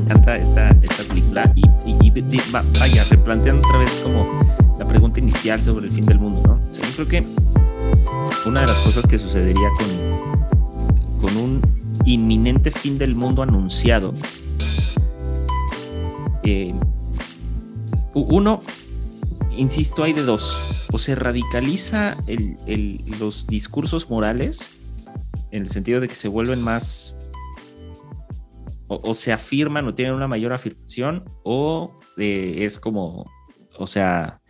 [0.00, 4.26] encanta esta, esta película y, y, y vaya, replanteando otra vez como
[4.78, 6.60] la pregunta inicial sobre el fin del mundo, ¿no?
[6.72, 7.24] Yo creo que
[8.46, 11.60] una de las cosas que sucedería con, con un
[12.04, 14.14] inminente fin del mundo anunciado,
[16.44, 16.74] eh,
[18.14, 18.60] uno,
[19.56, 20.86] insisto, hay de dos.
[20.92, 24.70] O se radicaliza el, el, los discursos morales
[25.52, 27.14] en el sentido de que se vuelven más
[29.02, 33.30] o, o se afirman o tienen una mayor afirmación o eh, es como,
[33.78, 34.40] o sea,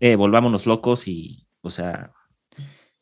[0.00, 2.12] eh, volvámonos locos y, o sea,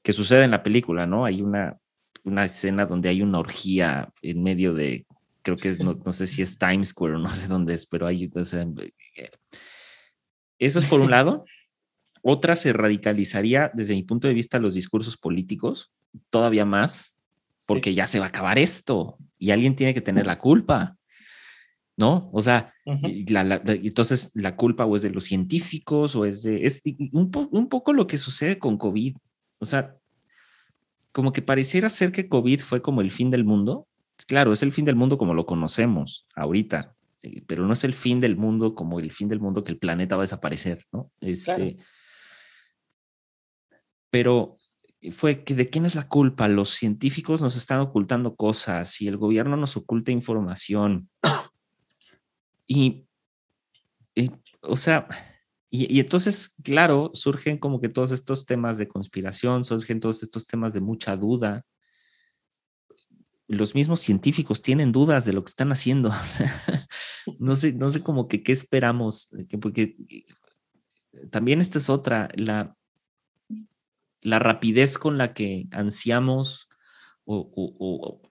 [0.03, 1.25] que sucede en la película, ¿no?
[1.25, 1.79] Hay una,
[2.25, 5.07] una escena donde hay una orgía en medio de,
[5.43, 7.87] creo que es, no, no sé si es Times Square o no sé dónde es,
[7.87, 8.67] pero hay, o sea,
[10.59, 11.45] eso es por un lado.
[12.23, 15.93] Otra se radicalizaría desde mi punto de vista los discursos políticos,
[16.31, 17.19] todavía más,
[17.67, 17.97] porque sí.
[17.97, 20.97] ya se va a acabar esto y alguien tiene que tener la culpa.
[21.97, 22.31] ¿No?
[22.33, 23.31] O sea, uh -huh.
[23.31, 27.31] la, la, entonces la culpa o es de los científicos o es de, es un,
[27.31, 29.17] po, un, poco lo que sucede con COVID.
[29.59, 29.97] O sea,
[31.13, 33.87] como que pareciera ser que COVID fue como el fin del mundo.
[34.27, 37.95] Claro, es el fin del mundo como lo conocemos ahorita, eh, pero no es el
[37.95, 41.11] fin del mundo como el fin del mundo que el planeta va a desaparecer, ¿no?
[41.21, 41.77] Este, claro.
[44.11, 44.55] Pero
[45.11, 46.49] fue que de quién es la culpa.
[46.49, 51.11] Los científicos nos están ocultando cosas y el gobierno nos oculta información.
[52.67, 53.07] Y,
[54.63, 55.09] o sea,
[55.71, 60.73] y, entonces, claro, surgen como que todos estos temas de conspiración, surgen todos estos temas
[60.73, 61.65] de mucha duda.
[63.49, 66.11] Los mismos científicos tienen dudas de lo que están haciendo.
[67.41, 69.31] no sé, no sé como que qué esperamos,
[69.61, 69.97] porque
[71.31, 72.77] también esta es otra, la,
[74.21, 76.69] la rapidez con la que ansiamos
[77.25, 78.23] o,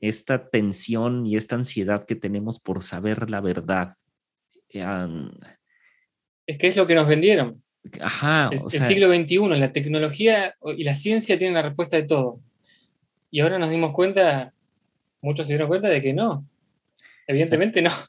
[0.00, 3.92] esta tensión y esta ansiedad que tenemos por saber la verdad.
[4.74, 5.30] Um,
[6.46, 7.62] es que es lo que nos vendieron.
[8.00, 8.50] Ajá.
[8.52, 12.04] Es, o sea, el siglo XXI, la tecnología y la ciencia tienen la respuesta de
[12.04, 12.40] todo.
[13.30, 14.52] Y ahora nos dimos cuenta,
[15.20, 16.46] muchos se dieron cuenta de que no.
[17.26, 17.90] Evidentemente no.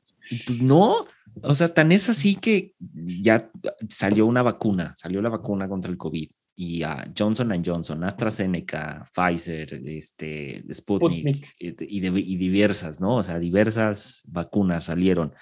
[0.46, 0.98] Pues no,
[1.42, 3.50] o sea, tan es así que ya
[3.90, 6.30] salió una vacuna, salió la vacuna contra el COVID
[6.64, 11.56] y a Johnson Johnson, AstraZeneca, Pfizer, este, Sputnik, Sputnik.
[11.58, 13.16] Y, de, y, diversas, ¿no?
[13.16, 15.34] O sea, diversas vacunas salieron.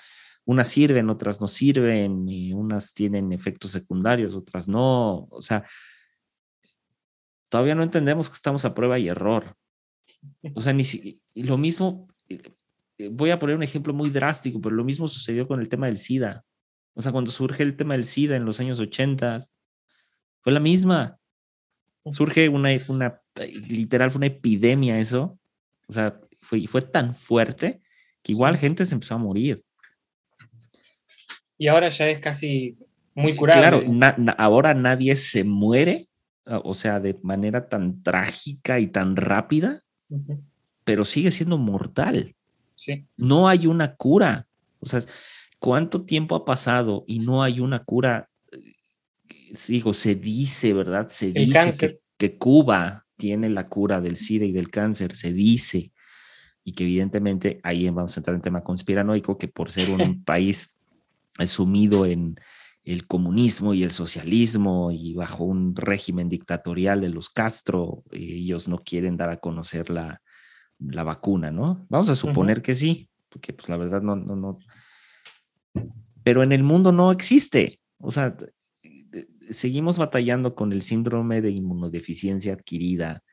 [0.46, 5.28] Unas sirven, otras no sirven, y unas tienen efectos secundarios, otras no.
[5.30, 5.66] O sea,
[7.50, 9.58] todavía no entendemos que estamos a prueba y error.
[10.56, 12.08] O sea, ni si, lo mismo,
[13.12, 15.98] voy a poner un ejemplo muy drástico, pero lo mismo sucedió con el tema del
[15.98, 16.46] SIDA.
[16.94, 19.40] O sea, cuando surge el tema del SIDA en los años 80,
[20.42, 21.18] fue la misma.
[22.10, 23.22] Surge una, una,
[23.70, 25.38] literal, fue una epidemia eso.
[25.88, 27.82] O sea, fue, fue tan fuerte
[28.22, 29.64] que igual gente se empezó a morir.
[31.58, 32.78] Y ahora ya es casi
[33.14, 33.62] muy curable.
[33.62, 36.08] Claro, na, na, ahora nadie se muere,
[36.46, 40.42] o sea, de manera tan trágica y tan rápida, uh -huh.
[40.86, 42.36] pero sigue siendo mortal.
[42.76, 43.06] Sí.
[43.18, 44.48] No hay una cura.
[44.80, 45.02] O sea,
[45.60, 48.29] ¿cuánto tiempo ha pasado y no hay una cura
[49.68, 51.08] digo, se dice, ¿verdad?
[51.08, 55.34] Se el dice que, que, Cuba tiene la cura del SIDA y del cáncer, se
[55.34, 55.92] dice,
[56.64, 60.76] y que evidentemente ahí vamos a entrar en tema conspiranoico, que por ser un país
[61.46, 62.40] sumido en
[62.84, 68.80] el comunismo y el socialismo y bajo un régimen dictatorial de los Castro, ellos no
[68.80, 70.22] quieren dar a conocer la,
[70.80, 71.86] la vacuna, ¿no?
[71.90, 72.64] Vamos a suponer uh -huh.
[72.64, 74.58] que sí, porque pues la verdad no, no, no.
[76.24, 77.80] Pero en el mundo no existe.
[78.00, 78.36] O sea,
[79.50, 83.24] seguimos batallando con el síndrome de inmunodeficiencia adquirida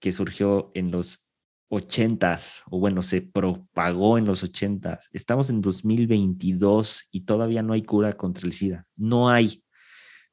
[0.00, 1.30] que surgió en los
[1.68, 5.08] ochentas, o bueno, se propagó en los ochentas.
[5.12, 8.86] Estamos en 2022 y todavía no hay cura contra el SIDA.
[8.96, 9.64] No hay.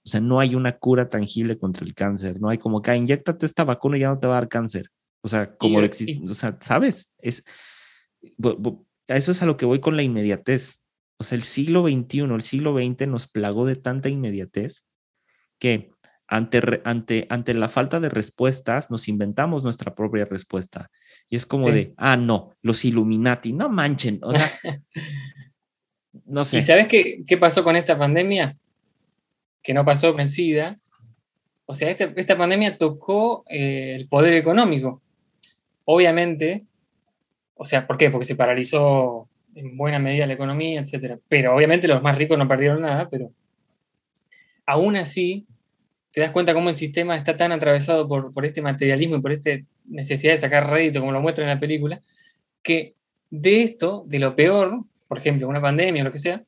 [0.05, 2.39] O sea, no hay una cura tangible contra el cáncer.
[2.39, 4.49] No hay como que, ah, inyectate esta vacuna y ya no te va a dar
[4.49, 4.89] cáncer.
[5.21, 7.13] O sea, como y, existe, o sea, ¿sabes?
[7.19, 7.45] Es,
[9.07, 10.81] a eso es a lo que voy con la inmediatez.
[11.17, 14.83] O sea, el siglo XXI, el siglo XX nos plagó de tanta inmediatez
[15.63, 15.89] que
[16.27, 20.91] ante, ante, ante la falta de respuestas nos inventamos nuestra propia respuesta.
[21.29, 21.71] Y es como sí.
[21.71, 24.19] de, ah, no, los Illuminati, no manchen.
[24.23, 24.45] O sea,
[26.25, 26.57] no sé.
[26.57, 28.57] ¿Y sabes qué, qué pasó con esta pandemia?
[29.61, 30.75] Que no pasó con SIDA.
[31.65, 35.01] O sea, esta, esta pandemia tocó eh, el poder económico.
[35.85, 36.65] Obviamente,
[37.55, 38.09] o sea, ¿por qué?
[38.09, 41.19] Porque se paralizó en buena medida la economía, etcétera.
[41.29, 43.31] Pero obviamente los más ricos no perdieron nada, pero
[44.65, 45.45] aún así
[46.13, 49.31] te das cuenta cómo el sistema está tan atravesado por, por este materialismo y por
[49.31, 49.49] esta
[49.85, 52.01] necesidad de sacar rédito, como lo muestra en la película,
[52.61, 52.95] que
[53.31, 56.43] de esto, de lo peor, por ejemplo, una pandemia o lo que sea,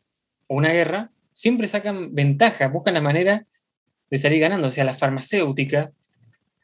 [0.48, 3.46] o una guerra, siempre sacan ventaja, buscan la manera
[4.10, 4.68] de salir ganando.
[4.68, 5.92] O sea, la farmacéutica,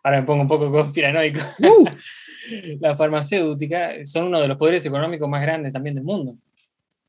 [0.04, 1.86] ahora me pongo un poco conspiranoico, uh.
[2.80, 6.38] la farmacéutica son uno de los poderes económicos más grandes también del mundo.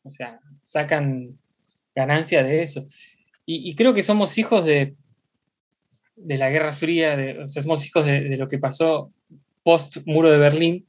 [0.03, 1.39] O sea, sacan
[1.95, 2.87] ganancia de eso.
[3.45, 4.95] Y, creo que somos hijos de,
[6.25, 9.11] de la Guerra Fría, de, o sea, somos hijos de, de lo que pasó
[9.63, 10.87] post muro de Berlín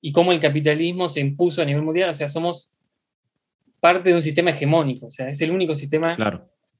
[0.00, 2.10] y cómo el capitalismo se impuso a nivel mundial.
[2.10, 2.76] O sea, somos
[3.80, 6.16] parte de un sistema hegemónico, o sea, es el único sistema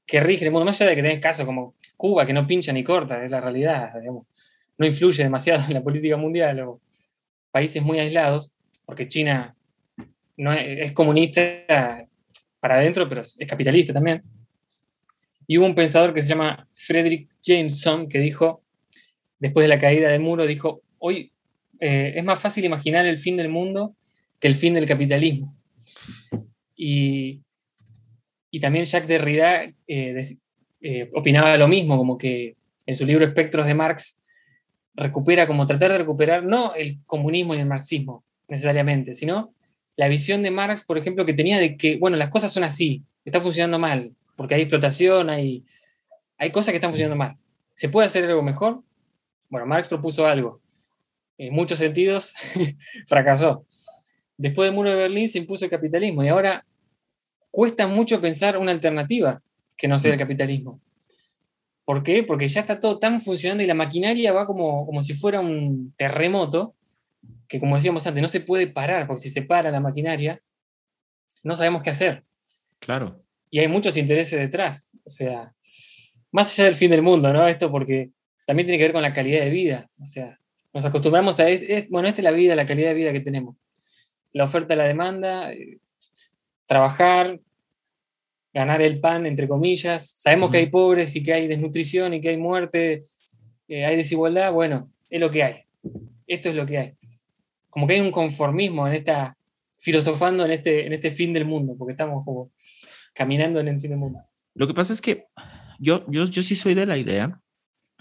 [0.05, 2.73] que rige el mundo, más allá de que tenés casos como Cuba, que no pincha
[2.73, 3.93] ni corta, es la realidad,
[4.77, 6.81] no influye demasiado en la política mundial, o
[7.51, 8.51] países muy aislados,
[8.85, 9.55] porque China
[10.37, 11.41] no es, comunista
[12.59, 14.23] para adentro, pero es, capitalista también.
[15.51, 18.61] Y hubo un pensador que se llama Frederick Jameson que dijo,
[19.39, 21.31] después de la caída del muro, dijo, hoy
[21.79, 23.95] eh, es más fácil imaginar el fin del mundo
[24.39, 25.57] que el fin del capitalismo.
[26.75, 27.41] Y,
[28.61, 30.21] también Jacques Derrida eh,
[30.81, 32.55] eh, opinaba lo mismo, como que
[32.85, 34.21] en su libro Espectros de Marx
[34.93, 39.55] recupera, como tratar de recuperar no el comunismo y el marxismo necesariamente, sino
[39.95, 43.03] la visión de Marx, por ejemplo, que tenía de que, bueno, las cosas son así,
[43.25, 45.65] está funcionando mal, porque hay explotación, hay,
[46.37, 47.35] hay cosas que están funcionando mal.
[47.73, 48.81] ¿Se puede hacer algo mejor?
[49.49, 50.61] Bueno, Marx propuso algo.
[51.37, 52.35] En muchos sentidos,
[53.05, 53.65] fracasó.
[54.37, 56.65] Después del muro de Berlín se impuso el capitalismo y ahora
[57.51, 59.41] cuesta mucho pensar una alternativa
[59.75, 60.79] que no sea el capitalismo.
[61.83, 62.23] ¿Por qué?
[62.23, 65.93] Porque ya está todo tan funcionando y la maquinaria va como, como si fuera un
[65.97, 66.75] terremoto,
[67.49, 70.39] que como decíamos antes, no se puede parar, porque si se para la maquinaria,
[71.43, 72.23] no sabemos qué hacer.
[72.79, 73.21] Claro.
[73.49, 74.95] Y hay muchos intereses detrás.
[75.03, 75.53] O sea,
[76.31, 77.47] más allá del fin del mundo, ¿no?
[77.47, 78.11] Esto porque
[78.45, 79.89] también tiene que ver con la calidad de vida.
[79.99, 80.39] O sea,
[80.73, 81.45] nos acostumbramos a,
[81.89, 83.55] bueno, esta es la vida, la calidad de vida que tenemos.
[84.33, 85.79] La oferta, la demanda, eh,
[86.65, 87.39] trabajar,
[88.53, 90.07] ganar el pan, entre comillas.
[90.17, 93.01] Sabemos que hay pobres y que hay desnutrición y que hay muerte,
[93.67, 94.51] eh, hay desigualdad.
[94.51, 95.55] Bueno, es lo que hay.
[96.27, 96.93] Esto es lo que hay.
[97.69, 99.35] Como que hay un conformismo en esta,
[99.77, 102.51] filosofando en este, en este fin del mundo, porque estamos como
[103.19, 104.19] caminando en el fin del mundo.
[104.55, 105.25] Lo que pasa es que
[105.77, 107.41] yo, yo, yo sí soy de la idea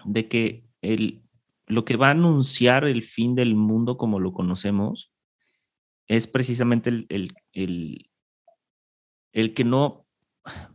[0.05, 1.25] de que el,
[1.67, 5.13] lo que va a anunciar el fin del mundo como lo conocemos
[6.07, 8.09] es precisamente el,
[9.33, 10.07] el que no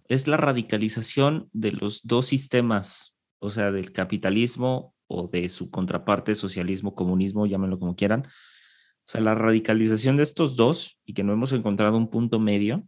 [0.10, 6.36] es la radicalización de los dos sistemas, o sea, del capitalismo o de su contraparte,
[6.36, 8.25] socialismo, comunismo, llámenlo como quieran.
[8.25, 12.88] O sea, la radicalización de estos dos y que no hemos encontrado un punto medio.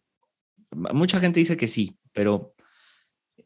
[0.76, 2.56] Mucha gente dice que sí, pero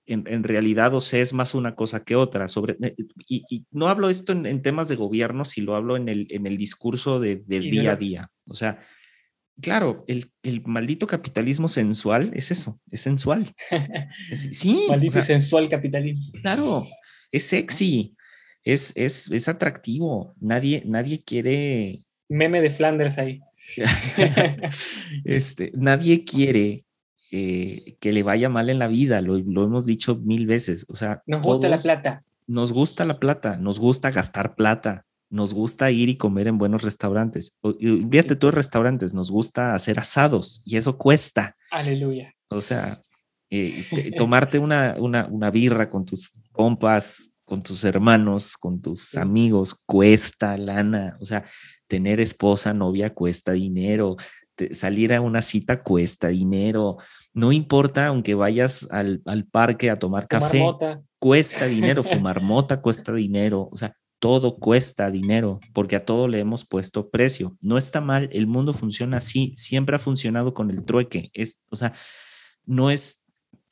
[0.06, 2.48] en, realidad, o sea, es más una cosa que otra.
[2.48, 2.96] Sobre, eh,
[3.28, 6.58] y, no hablo esto en, temas de gobierno, si lo hablo en el, en el
[6.58, 8.28] discurso de, día a día.
[8.48, 8.80] O sea,
[9.62, 10.31] claro, el,
[10.66, 13.54] maldito capitalismo sensual es eso, es sensual.
[14.52, 14.86] sí.
[14.90, 16.32] Maldito sensual capitalismo.
[16.42, 16.86] Claro,
[17.32, 18.15] es sexy,
[18.63, 20.34] es, es, es atractivo.
[20.39, 22.00] Nadie, nadie quiere.
[22.30, 23.42] Meme de Flanders ahí.
[25.24, 26.86] este, nadie quiere
[27.31, 30.86] eh, que le vaya mal en la vida, lo, hemos dicho mil veces.
[30.89, 32.24] O sea, nos gusta la plata.
[32.48, 36.81] Nos gusta la plata, nos gusta gastar plata, nos gusta ir y comer en buenos
[36.81, 37.59] restaurantes.
[37.62, 41.55] Fíjate tú restaurantes, nos gusta hacer asados y eso cuesta.
[41.69, 42.33] Aleluya.
[42.50, 42.98] O sea,
[43.51, 43.83] eh,
[44.17, 50.57] tomarte una, una, una, birra con tus compas, con tus hermanos, con tus amigos, cuesta
[50.57, 51.17] lana.
[51.19, 51.43] O sea,
[51.88, 54.15] tener esposa, novia cuesta dinero.
[54.71, 56.98] salir a una cita cuesta dinero.
[57.33, 60.63] No importa, aunque vayas al, al parque a tomar café,
[61.19, 62.03] cuesta dinero.
[62.03, 63.69] Fumar mota cuesta dinero.
[63.71, 67.57] O sea, todo cuesta dinero, porque a todo le hemos puesto precio.
[67.62, 71.31] No está mal, el mundo funciona así, siempre ha funcionado con el trueque.
[71.33, 71.93] Es, o sea,
[72.65, 73.25] no es,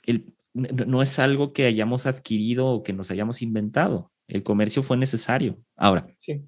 [0.05, 4.11] el, no es algo que hayamos adquirido o que nos hayamos inventado.
[4.27, 5.59] El comercio fue necesario.
[5.75, 6.45] Ahora, sí.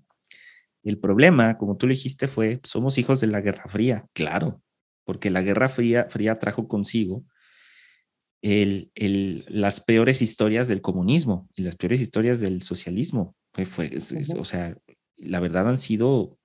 [0.83, 4.61] el problema, como tú le dijiste, fue, somos hijos de la Guerra Fría, claro,
[5.09, 7.25] porque la Guerra Fría, Fría trajo consigo
[8.43, 13.35] el, el, las peores historias del comunismo y las peores historias del socialismo.
[13.65, 13.89] Fue,
[14.37, 14.77] O sea,
[15.15, 16.37] la verdad han sido,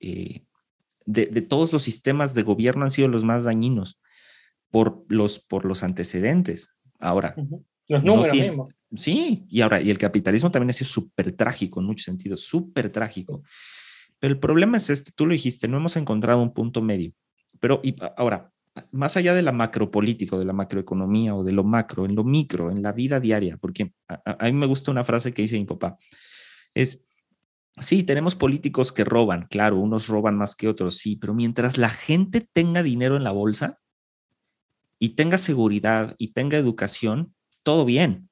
[0.00, 0.46] eh,
[1.04, 4.00] de, todos los sistemas de gobierno han sido los más dañinos
[4.70, 6.74] por los, por los antecedentes.
[6.98, 7.34] Ahora.
[7.90, 8.74] Los números mismos.
[8.96, 12.88] Sí, y ahora, y el capitalismo también ha sido súper trágico en muchos sentidos, súper
[12.90, 13.42] trágico.
[14.18, 17.12] Pero el problema es este, tú lo dijiste, no hemos encontrado un punto medio.
[17.62, 17.80] Pero
[18.16, 18.50] ahora,
[18.90, 22.24] más allá de la macropolítica o de la macroeconomía o de lo macro, en lo
[22.24, 25.64] micro, en la vida diaria, porque a, mí me gusta una frase que dice mi
[25.64, 25.96] papá,
[26.74, 27.06] es,
[27.78, 31.88] sí, tenemos políticos que roban, claro, unos roban más que otros, sí, pero mientras la
[31.88, 33.78] gente tenga dinero en la bolsa
[34.98, 38.28] y tenga seguridad y tenga educación, todo bien,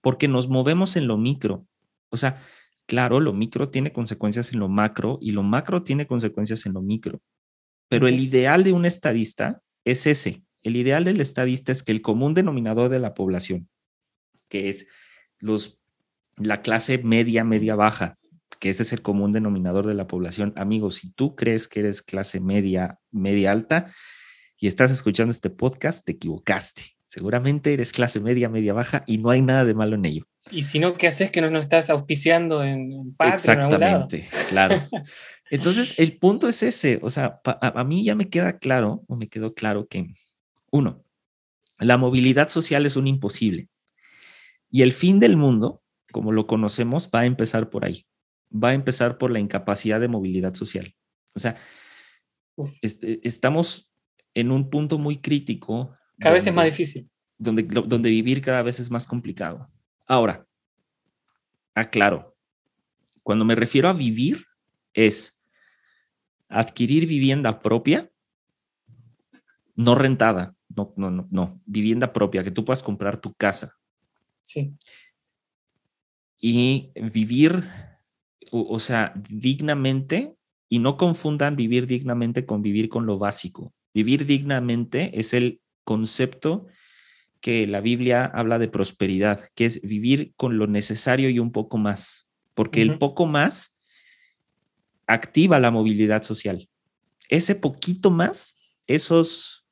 [0.00, 1.66] porque nos movemos en lo micro.
[2.10, 2.40] O sea,
[2.86, 6.82] claro, lo micro tiene consecuencias en lo macro y lo macro tiene consecuencias en lo
[6.82, 7.20] micro.
[7.88, 10.42] Pero el ideal de un estadista es ese.
[10.62, 13.68] El ideal del estadista es que el común denominador de la población,
[14.48, 14.88] que es
[15.38, 15.80] los,
[16.36, 18.18] la clase media, media baja,
[18.58, 20.52] que ese es el común denominador de la población.
[20.56, 23.94] Amigos, si tú crees que eres clase media, media alta
[24.58, 26.82] y estás escuchando este podcast, te equivocaste.
[27.06, 30.28] Seguramente eres clase media, media baja y no hay nada de malo en ello.
[30.50, 33.34] Y si no, ¿qué haces que no nos estás auspiciando en Patreon?
[33.34, 34.74] Exactamente, claro.
[35.50, 39.28] Entonces, el punto es ese, o sea, a, mí ya me queda claro, o me
[39.28, 40.12] quedó claro que,
[40.70, 41.02] uno,
[41.78, 43.68] la movilidad social es un imposible.
[44.70, 48.06] Y el fin del mundo, como lo conocemos, va a empezar por ahí.
[48.52, 50.94] Va a empezar por la incapacidad de movilidad social.
[51.34, 51.56] O sea,
[52.82, 53.94] este, estamos
[54.34, 55.94] en un punto muy crítico.
[56.18, 57.08] Cada vez es más difícil.
[57.38, 59.70] Donde, donde vivir cada vez es más complicado.
[60.06, 60.46] Ahora,
[61.74, 62.36] aclaro,
[63.22, 64.44] cuando me refiero a vivir,
[64.92, 65.37] es
[66.48, 68.08] adquirir vivienda propia,
[69.74, 73.76] no rentada, no, no, no, no, vivienda propia, que tú puedas comprar tu casa.
[74.42, 74.74] Sí.
[76.40, 77.64] Y vivir,
[78.50, 80.34] o, sea, dignamente,
[80.68, 83.72] y no confundan vivir dignamente con vivir con lo básico.
[83.94, 86.66] Vivir dignamente es el concepto
[87.40, 91.78] que la Biblia habla de prosperidad, que es vivir con lo necesario y un poco
[91.78, 93.77] más, porque el poco más
[95.08, 96.68] activa la movilidad social.
[97.28, 99.66] Ese poquito más, esos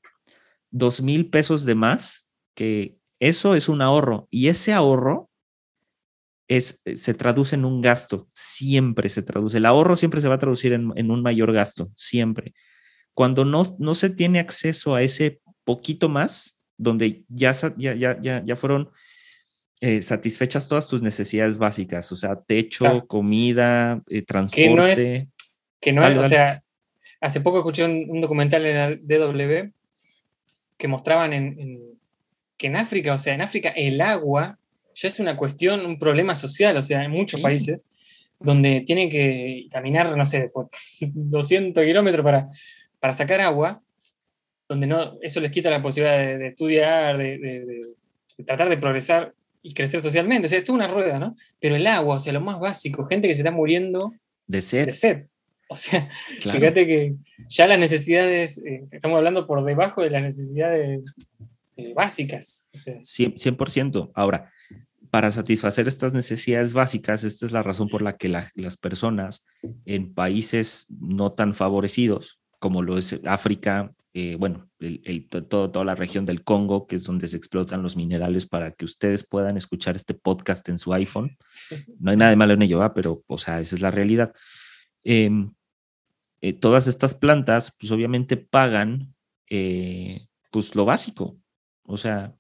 [0.71, 5.31] dos mil pesos de más, que eso es un ahorro y ese ahorro
[6.49, 9.59] es, se traduce en un gasto, siempre se traduce.
[9.59, 12.55] El ahorro siempre se va a traducir en, un mayor gasto, siempre.
[13.15, 18.57] Cuando no, no se tiene acceso a ese poquito más, donde ya, ya, ya, ya
[18.57, 18.91] fueron
[19.81, 24.65] eh, satisfechas todas tus necesidades básicas, o sea, techo, comida, transporte.
[24.65, 25.27] Eh, que no es,
[25.81, 26.63] que no es, o sea,
[27.21, 29.71] hace poco escuché un, documental de la DW
[30.77, 31.81] que mostraban en,
[32.57, 34.59] que en África, o sea, en África el agua
[34.95, 37.83] ya es una cuestión, un problema social, o sea, en muchos países
[38.39, 40.69] donde tienen que caminar, no sé, por
[41.01, 42.49] 200 kilómetros para,
[42.99, 43.83] para sacar agua,
[44.69, 49.35] donde no, eso les quita la posibilidad de, estudiar, de, de, tratar de progresar
[49.67, 50.47] y crecer socialmente.
[50.47, 51.35] O sea, es toda una rueda, ¿no?
[51.59, 54.15] Pero el agua, o sea, lo más básico, gente que se está muriendo
[54.47, 54.87] de sed.
[54.87, 55.27] De sed.
[55.69, 56.09] O sea,
[56.41, 57.17] fíjate que
[57.49, 61.03] ya las necesidades, eh, estamos hablando por debajo de las necesidades
[61.97, 62.71] básicas.
[62.73, 62.99] O sea.
[63.01, 64.13] 100%.
[64.15, 64.53] Ahora,
[65.11, 69.45] para satisfacer estas necesidades básicas, esta es la razón por la que las personas
[69.85, 75.95] en países no tan favorecidos, como lo es África, eh, bueno, el, todo, toda la
[75.95, 79.95] región del Congo, que es donde se explotan los minerales para que ustedes puedan escuchar
[79.95, 81.37] este podcast en su iPhone.
[82.01, 84.33] No hay nada de malo en ello, pero, o sea, esa es la realidad.
[85.05, 85.53] Em,
[86.41, 89.15] eh, todas estas plantas, pues obviamente pagan,
[89.51, 91.37] eh, pues lo básico.
[91.83, 92.35] O sea,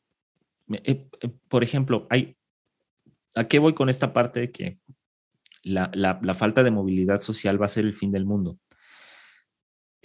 [1.48, 2.38] por ejemplo, hay,
[3.34, 4.78] ¿a qué voy con esta parte de que
[5.62, 8.58] la, la falta de movilidad social va a ser el fin del mundo?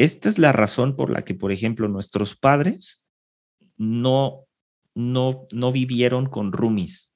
[0.01, 3.03] Esta es la razón por la que, por ejemplo, nuestros padres
[3.77, 4.48] no,
[4.96, 7.13] no, no vivieron con roomies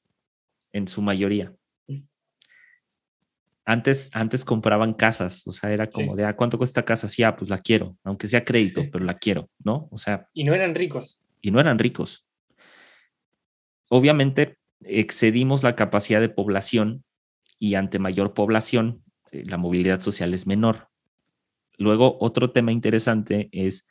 [0.72, 1.52] en su mayoría.
[3.66, 7.08] Antes, antes compraban casas, o sea, era como de, ah, ¿cuánto cuesta casa?
[7.08, 9.88] Sí, ah, pues la quiero, aunque sea crédito, pero la quiero, ¿no?
[9.90, 10.28] O sea.
[10.36, 11.26] Y no eran ricos.
[11.42, 12.28] Y no eran ricos.
[13.90, 17.04] Obviamente excedimos la capacidad de población
[17.58, 20.90] y ante mayor población, eh, la movilidad social es menor.
[21.78, 23.88] Luego, otro tema interesante es,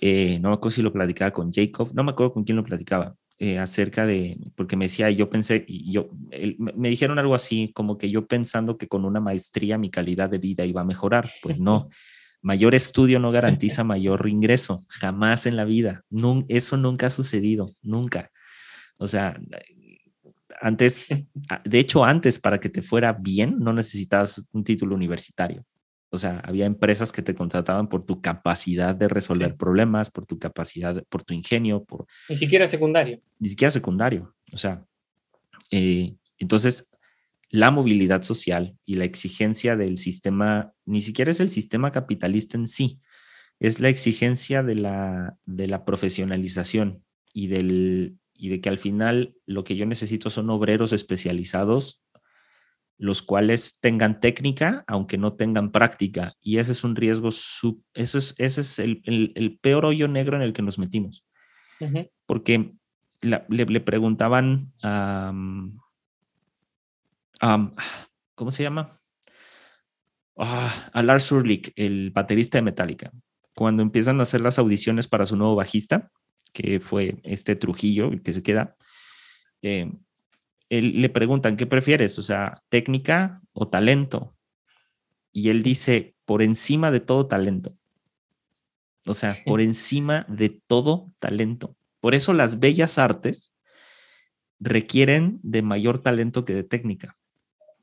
[0.00, 2.64] eh, no me acuerdo si lo platicaba con Jacob, no me acuerdo con quién lo
[2.64, 6.08] platicaba, eh, acerca de, porque me decía, yo pensé, yo,
[6.58, 10.38] me dijeron algo así, como que yo pensando que con una maestría mi calidad de
[10.38, 11.88] vida iba a mejorar, pues no.
[12.42, 16.04] Mayor estudio no garantiza mayor ingreso, jamás en la vida.
[16.48, 18.30] eso nunca ha sucedido, nunca.
[18.98, 19.38] O sea,
[20.60, 21.08] antes,
[21.64, 25.64] de hecho, antes para que te fuera bien, no necesitabas un título universitario.
[26.16, 30.38] O sea, había empresas que te contrataban por tu capacidad de resolver problemas, por tu
[30.38, 32.06] capacidad, por tu ingenio, por...
[32.30, 33.20] Ni siquiera secundario.
[33.38, 34.34] Ni siquiera secundario.
[34.50, 34.82] O sea,
[35.70, 36.90] eh, entonces
[37.50, 42.66] la movilidad social y la exigencia del sistema, ni siquiera es el sistema capitalista en
[42.66, 43.00] sí,
[43.60, 49.34] es la exigencia de la, de la profesionalización y, del, y de que al final
[49.44, 52.02] lo que yo necesito son obreros especializados,
[52.98, 56.34] los cuales tengan técnica, aunque no tengan práctica.
[56.40, 60.36] Y ese es un riesgo, sub, eso es, ese es el, el, peor hoyo negro
[60.36, 61.24] en el que nos metimos.
[62.24, 62.72] Porque
[63.20, 65.32] le, preguntaban a...
[68.34, 69.00] ¿Cómo se llama?
[70.38, 73.10] Ah, a Lars Ulrich, el baterista de Metallica,
[73.54, 76.10] cuando empiezan a hacer las audiciones para su nuevo bajista,
[76.52, 78.76] que fue este Trujillo, el que se queda,
[79.62, 79.90] eh,
[80.68, 82.18] le preguntan, ¿qué prefieres?
[82.18, 84.36] O sea, técnica o talento.
[85.32, 87.76] Y él dice, por encima de todo talento.
[89.06, 91.76] O sea, por encima de todo talento.
[92.00, 93.56] Por eso las bellas artes
[94.58, 97.16] requieren de mayor talento que de técnica,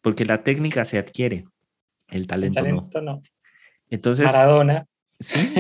[0.02, 1.46] porque la técnica se adquiere,
[2.10, 2.64] el talento,
[3.02, 3.22] no.
[3.90, 4.88] Entonces, Maradona.
[5.20, 5.54] Sí,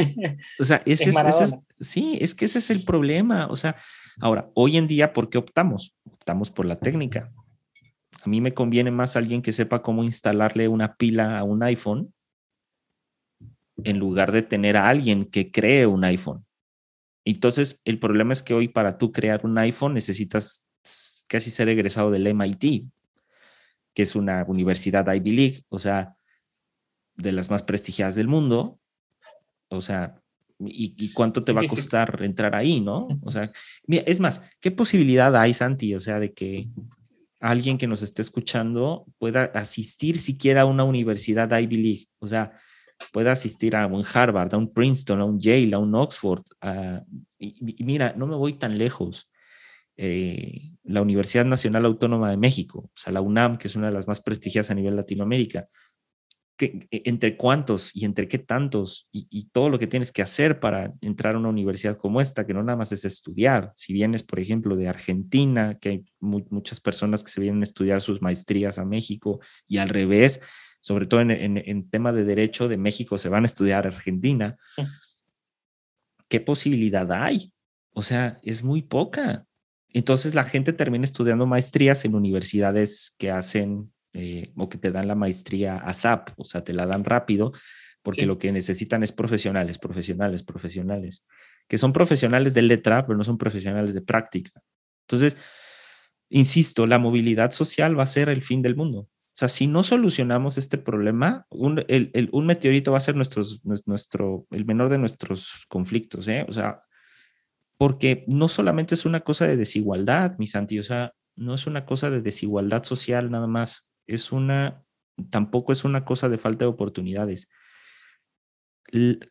[0.59, 3.47] o sea, ese es, sí, es que ese es el problema.
[3.47, 3.77] O sea,
[4.19, 5.95] ahora, hoy en día, ¿por qué optamos?
[6.05, 7.31] Optamos por la técnica.
[8.23, 12.13] A mí me conviene más alguien que sepa cómo instalarle una pila a un iPhone
[13.83, 16.45] en lugar de tener a alguien que cree un iPhone.
[17.25, 20.67] Entonces, el problema es que hoy para tú crear un iPhone necesitas
[21.27, 22.85] casi ser egresado del MIT,
[23.93, 26.15] que es una universidad Ivy League, o sea,
[27.15, 28.79] de las más prestigiadas del mundo.
[29.69, 30.21] O sea,
[30.67, 33.07] ¿y, cuánto te va a costar entrar ahí, no?
[33.25, 33.49] O sea,
[33.87, 35.95] mira, es más, ¿qué posibilidad hay, Santi?
[35.95, 36.69] O sea, de que
[37.39, 42.07] alguien que nos esté escuchando pueda asistir siquiera a una universidad Ivy League.
[42.19, 42.53] O sea,
[43.11, 46.43] pueda asistir a un Harvard, a un Princeton, a un Yale, a un Oxford.
[47.37, 49.29] y, mira, no me voy tan lejos.
[49.95, 53.93] Eh, la Universidad Nacional Autónoma de México, o sea, la UNAM, que es una de
[53.93, 55.67] las más prestigiosas a nivel Latinoamérica.
[56.57, 59.07] Que, e, ¿Entre cuántos y entre qué tantos?
[59.11, 62.53] Y, todo lo que tienes que hacer para entrar a una universidad como esta, que
[62.53, 63.71] no nada más es estudiar.
[63.75, 68.01] Si vienes, por ejemplo, de Argentina, que hay muchas personas que se vienen a estudiar
[68.01, 70.41] sus maestrías a México y al revés,
[70.81, 74.57] sobre todo en, en, tema de derecho de México, se van a estudiar a Argentina.
[76.27, 77.53] ¿Qué posibilidad hay?
[77.93, 79.45] O sea, es muy poca.
[79.93, 85.07] Entonces la gente termina estudiando maestrías en universidades que hacen eh, o que te dan
[85.07, 87.51] la maestría ASAP, o sea, te la dan rápido
[88.03, 91.25] porque lo que necesitan es profesionales, profesionales, profesionales,
[91.67, 94.51] que son profesionales de letra, pero no son profesionales de práctica.
[95.07, 95.37] Entonces,
[96.29, 98.99] insisto, la movilidad social va a ser el fin del mundo.
[98.99, 103.61] O sea, si no solucionamos este problema, un, el, un meteorito va a ser nuestros,
[103.85, 106.45] nuestro, el menor de nuestros conflictos, ¿eh?
[106.47, 106.81] O sea,
[107.77, 111.85] porque no solamente es una cosa de desigualdad, mi Santi, o sea, no es una
[111.85, 114.85] cosa de desigualdad social nada más, es una,
[115.29, 117.49] tampoco es una cosa de falta de oportunidades.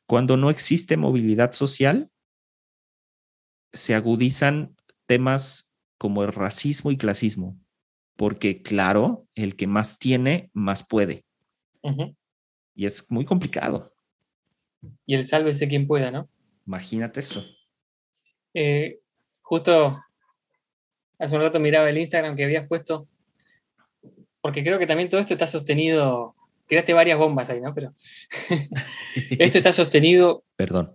[0.06, 2.10] Cuando no existe movilidad social,
[3.72, 7.62] se agudizan temas como el racismo y clasismo
[8.16, 11.24] porque claro, el que más tiene, más puede.
[12.74, 13.92] Y es muy complicado.
[15.06, 16.28] Y el sálvese quien pueda, ¿no?
[16.66, 17.44] Imagínate eso.
[18.54, 19.00] Eh,
[19.40, 19.98] justo
[21.18, 23.08] hace un rato miraba el Instagram que habías puesto,
[24.42, 26.34] porque creo que también todo esto está sostenido,
[26.66, 27.72] tiraste varias bombas ahí, ¿no?
[27.72, 27.94] Pero
[29.38, 30.44] esto está sostenido.
[30.56, 30.88] Perdón.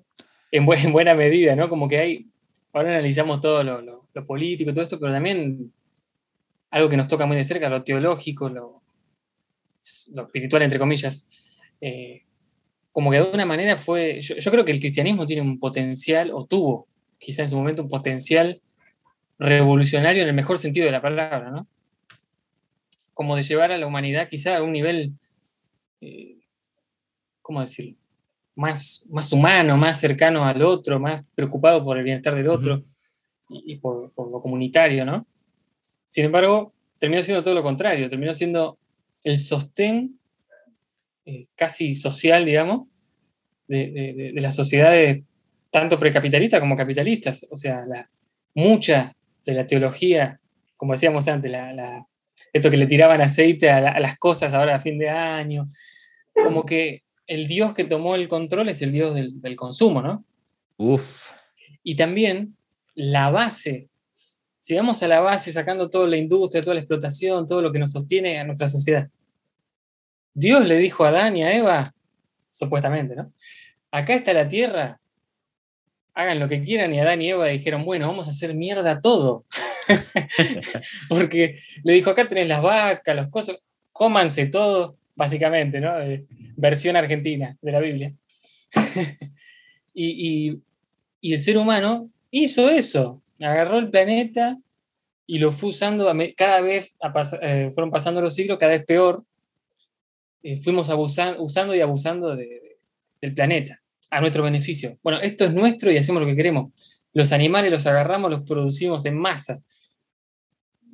[0.52, 1.68] En, buena medida, ¿no?
[1.70, 2.28] Como que hay,
[2.72, 5.74] ahora analizamos todo lo, lo, lo político, todo esto, pero también
[6.70, 8.82] algo que nos toca muy de cerca, lo teológico, lo,
[9.80, 12.24] espiritual, entre comillas, eh,
[12.92, 16.46] como que de alguna manera fue, yo, creo que el cristianismo tiene un potencial, o
[16.46, 18.62] tuvo quizá en su momento un potencial
[19.40, 21.68] revolucionario en el mejor sentido de la palabra, ¿no?
[23.18, 25.14] Como de llevar a la humanidad quizá a un nivel,
[26.02, 26.38] eh,
[27.42, 27.98] ¿cómo decirlo?
[28.54, 32.84] Más, más humano, más cercano al otro, más preocupado por el bienestar del otro
[33.50, 35.26] y, por, por, lo comunitario, ¿no?
[36.06, 38.78] Sin embargo, terminó siendo todo lo contrario, terminó siendo
[39.24, 40.20] el sostén
[41.26, 42.88] eh, casi social, digamos,
[43.68, 45.24] de, las sociedades
[45.72, 47.48] tanto precapitalistas como capitalistas.
[47.50, 48.12] O sea, la,
[48.54, 50.40] mucha de la teología,
[50.76, 51.52] como decíamos antes,
[52.58, 55.68] esto que le tiraban aceite a, las cosas ahora a fin de año,
[56.34, 60.24] como que el Dios que tomó el control es el Dios del, del consumo, ¿no?
[60.78, 61.32] Uf.
[61.84, 62.56] Y también
[62.96, 63.90] la base
[64.68, 67.80] si vamos a la base sacando toda la industria, toda la explotación, todo lo que
[67.80, 69.08] nos sostiene a nuestra sociedad,
[70.34, 71.96] Dios le dijo a Adán y a Eva,
[72.50, 73.32] supuestamente, ¿no?
[73.92, 75.00] Acá está la tierra,
[76.14, 79.46] hagan lo que quieran y Adán y Eva dijeron, bueno, vamos a hacer mierda todo.
[81.10, 83.58] Porque le dijo, acá tenés las vacas, los cosas,
[83.92, 85.94] cómanse todo, básicamente, ¿no?
[86.56, 88.14] versión argentina de la Biblia.
[90.00, 90.62] Y,
[91.24, 94.60] el ser humano hizo eso, agarró el planeta
[95.26, 96.96] y lo fue usando cada vez,
[97.42, 99.26] eh, fueron pasando los siglos, cada vez peor.
[100.44, 100.90] Eh, fuimos
[101.40, 105.00] usando y abusando del planeta a nuestro beneficio.
[105.02, 106.72] Bueno, esto es nuestro y hacemos lo que queremos.
[107.14, 109.60] Los animales los agarramos, los producimos en masa.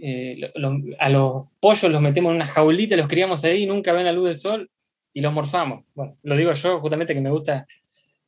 [0.06, 0.52] Eh,
[1.00, 4.28] a los pollos los metemos en una jaulita, los criamos ahí, nunca ven la luz
[4.28, 4.70] del sol
[5.14, 5.86] y los morfamos.
[5.96, 7.66] Bueno, lo digo yo justamente que me gusta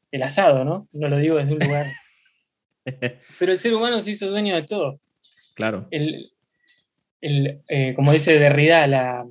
[0.10, 0.88] el asado, ¿no?
[0.94, 1.88] No lo digo desde un lugar.
[3.40, 5.02] Pero el ser humano se hizo dueño de todo.
[5.56, 5.88] Claro.
[5.92, 6.32] El,
[7.22, 9.28] eh, como dice Derrida, la,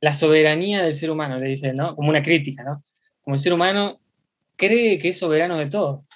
[0.00, 1.94] la soberanía del ser humano, le dice, ¿no?
[1.94, 2.82] Como una crítica, ¿no?
[3.20, 4.00] Como el ser humano
[4.56, 6.06] cree que es soberano de todo.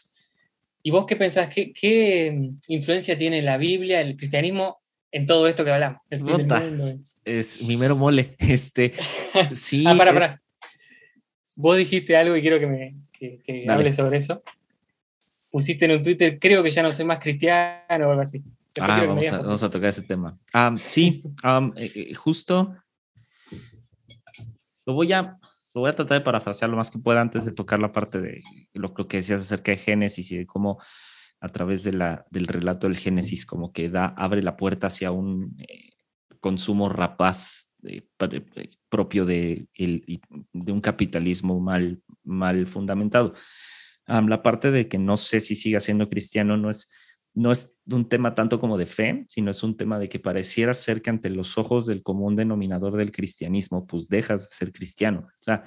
[0.82, 1.48] ¿Y vos qué pensás?
[1.52, 4.79] ¿Qué, influencia tiene la Biblia, el cristianismo
[5.12, 6.00] en todo esto que hablamos?
[7.24, 8.36] Es mi mero mole.
[8.38, 8.92] Este,
[9.54, 10.40] sí, ah, para, para.
[11.56, 14.42] Vos dijiste algo y quiero que me que, hables sobre eso.
[15.50, 18.42] Pusiste en un Twitter, creo que ya no soy más cristiano o algo así.
[18.80, 20.32] Ah, vamos, a, tocar ese tema.
[20.76, 21.24] sí,
[21.76, 22.74] eh, eh, justo
[24.86, 25.38] lo voy a
[25.74, 28.20] lo voy a tratar de parafrasear lo más que pueda antes de tocar la parte
[28.20, 28.42] de
[28.72, 30.80] lo, que decías acerca de Génesis y de cómo
[31.40, 35.11] a través de la, del relato del Génesis como que da, abre la puerta hacia
[35.11, 35.90] un eh,
[36.40, 37.74] consumo rapaz
[38.88, 40.20] propio de, el,
[40.53, 43.35] de un capitalismo mal, mal fundamentado.
[44.07, 46.90] la parte de que no sé si siga siendo cristiano no es
[47.35, 50.74] no es un tema tanto como de fe, sino es un tema de que pareciera
[50.74, 55.29] ser que ante los ojos del común denominador del cristianismo, pues dejas de ser cristiano.
[55.29, 55.64] O sea,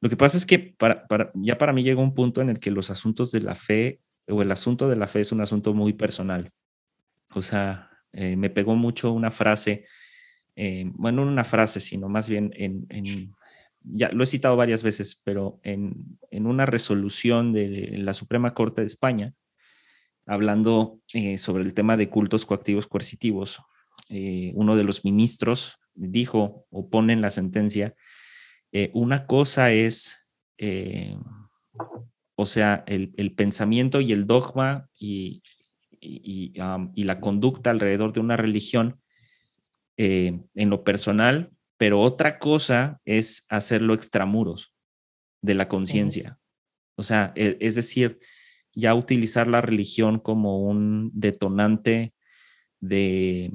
[0.00, 2.70] lo que pasa es que para, ya para mí llega un punto en el que
[2.70, 5.92] los asuntos de la fe o el asunto de la fe es un asunto muy
[5.92, 6.50] personal.
[7.34, 9.86] O sea, eh, me pegó mucho una frase,
[10.56, 12.86] eh, bueno, no una frase, sino más bien en,
[13.82, 18.80] ya lo he citado varias veces, pero en, en una resolución de la Suprema Corte
[18.80, 19.34] de España,
[20.26, 23.62] hablando eh, sobre el tema de cultos coactivos coercitivos.
[24.08, 27.94] Eh, uno de los ministros dijo o pone en la sentencia,
[28.72, 30.20] eh, una cosa es,
[32.36, 35.42] o sea, el, pensamiento y el dogma y,
[36.00, 39.00] y, la conducta alrededor de una religión
[39.96, 44.74] en lo personal, pero otra cosa es hacerlo extramuros
[45.42, 46.38] de la conciencia.
[46.96, 48.18] O sea, e, es decir,
[48.74, 52.14] ya utilizar la religión como un detonante
[52.80, 53.52] de,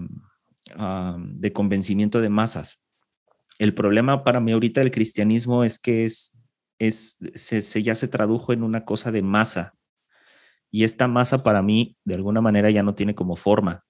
[1.18, 2.82] de convencimiento de masas.
[3.58, 6.39] El problema para mí ahorita del cristianismo es que es,
[6.80, 9.76] es, se, ya se tradujo en una cosa de masa.
[10.72, 13.84] Y esta masa para mí, de alguna manera, ya no tiene como forma.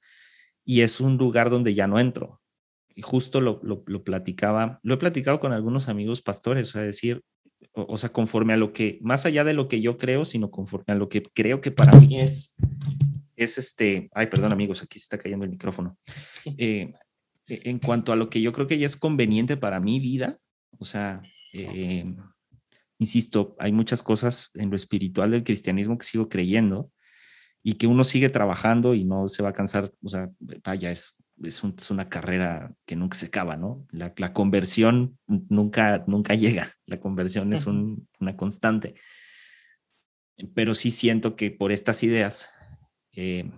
[0.66, 2.42] Y es un lugar donde ya no entro.
[2.96, 6.82] Y justo lo, lo, lo platicaba, lo he platicado con algunos amigos pastores, o sea,
[6.82, 7.24] decir,
[7.74, 10.94] o, sea, conforme a lo que, más allá de lo que yo creo, sino conforme
[10.94, 12.56] a lo que creo que para mí es,
[13.36, 15.98] es este, ay, perdón amigos, aquí se está cayendo el micrófono.
[16.58, 16.92] Eh,
[17.48, 20.40] e, en cuanto a lo que yo creo que ya es conveniente para mi vida,
[20.78, 21.22] o sea,
[21.54, 22.16] eh,
[23.00, 26.92] insisto, hay muchas cosas en lo espiritual del cristianismo que sigo creyendo
[27.64, 31.18] y que uno sigue trabajando y no se va a cansar, o sea, vaya, es
[31.44, 33.86] es, una carrera que nunca se acaba, ¿no?
[33.92, 38.96] La, conversión nunca, nunca llega, la conversión es una constante.
[40.54, 42.50] Pero sí siento que por estas ideas
[43.14, 43.50] eh,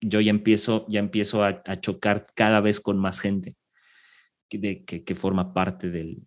[0.00, 3.56] yo ya empiezo, ya empiezo a, chocar cada vez con más gente
[4.48, 6.22] que, que, forma parte del,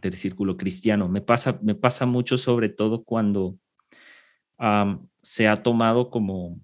[0.00, 1.08] del, círculo cristiano.
[1.08, 3.56] Me pasa, me pasa mucho sobre todo cuando
[5.22, 6.60] se ha tomado como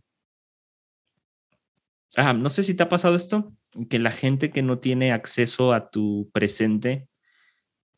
[2.16, 3.53] no sé si te ha pasado esto,
[3.88, 7.09] que la gente que no tiene acceso a tu presente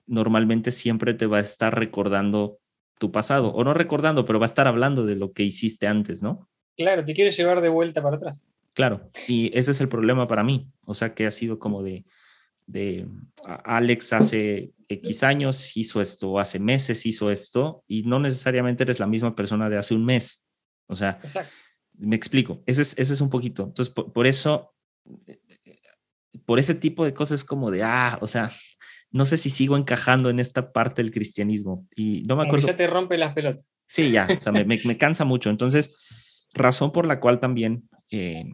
[0.06, 2.58] normalmente siempre te va a estar recordando
[2.98, 6.22] tu pasado, o no recordando, pero va a estar hablando de lo que hiciste antes,
[6.22, 6.48] ¿no?
[6.76, 8.46] Claro, te quieres llevar de vuelta para atrás.
[8.72, 12.04] Claro, y ese es el problema para mí, o sea que ha sido como de,
[12.66, 13.06] de
[13.64, 19.06] Alex hace X años hizo esto, hace meses hizo esto, y no necesariamente eres la
[19.06, 20.48] misma persona de hace un mes.
[20.86, 21.60] O sea, Exacto.
[21.98, 23.64] Me explico, ese es, ese es un poquito.
[23.64, 24.74] Entonces, por, eso,
[26.44, 28.52] por ese tipo de cosas como de, ah, o sea,
[29.10, 31.86] no sé si sigo encajando en esta parte del cristianismo.
[31.96, 32.66] Y no me acuerdo.
[32.66, 33.70] ya te rompe las pelotas.
[33.86, 35.48] Sí, ya, o sea, me, me, cansa mucho.
[35.48, 36.04] Entonces,
[36.52, 38.44] razón por la cual también eh,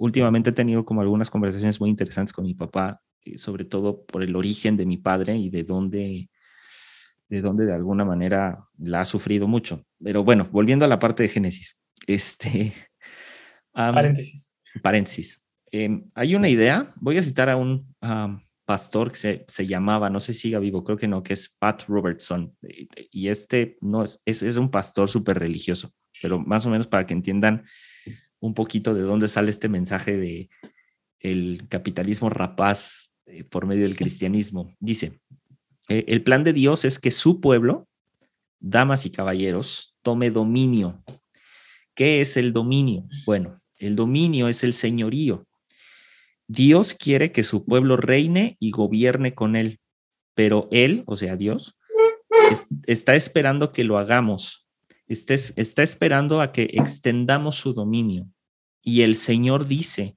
[0.00, 4.22] últimamente he tenido como algunas conversaciones muy interesantes con mi papá, eh, sobre todo por
[4.22, 6.30] el origen de mi padre y de dónde,
[7.28, 9.84] de dónde de alguna manera la ha sufrido mucho.
[10.02, 11.76] Pero bueno, volviendo a la parte de Génesis.
[12.06, 12.72] Este.
[13.72, 14.54] paréntesis.
[14.82, 15.44] Paréntesis.
[15.70, 17.94] Em, hay una idea, voy a citar a un
[18.64, 21.82] pastor que se, llamaba, no sé si siga vivo, creo que no, que es Pat
[21.88, 22.56] Robertson.
[23.10, 27.12] Y este no es, es, un pastor súper religioso, pero más o menos para que
[27.12, 27.64] entiendan
[28.40, 30.50] un poquito de dónde sale este mensaje de
[31.20, 34.74] el capitalismo rapaz eh, por medio del cristianismo.
[34.80, 35.20] Dice,
[35.88, 37.86] eh, el plan de Dios es que su pueblo,
[38.58, 41.02] damas y caballeros, tome dominio.
[41.94, 43.06] ¿Qué es el dominio?
[43.26, 45.46] Bueno, el dominio es el señorío.
[46.48, 49.78] Dios quiere que su pueblo reine y gobierne con él,
[50.34, 51.76] pero él, o sea, Dios,
[52.86, 54.66] está esperando que lo hagamos.
[55.10, 58.28] Está esperando a que extendamos su dominio.
[58.82, 60.16] Y el Señor dice,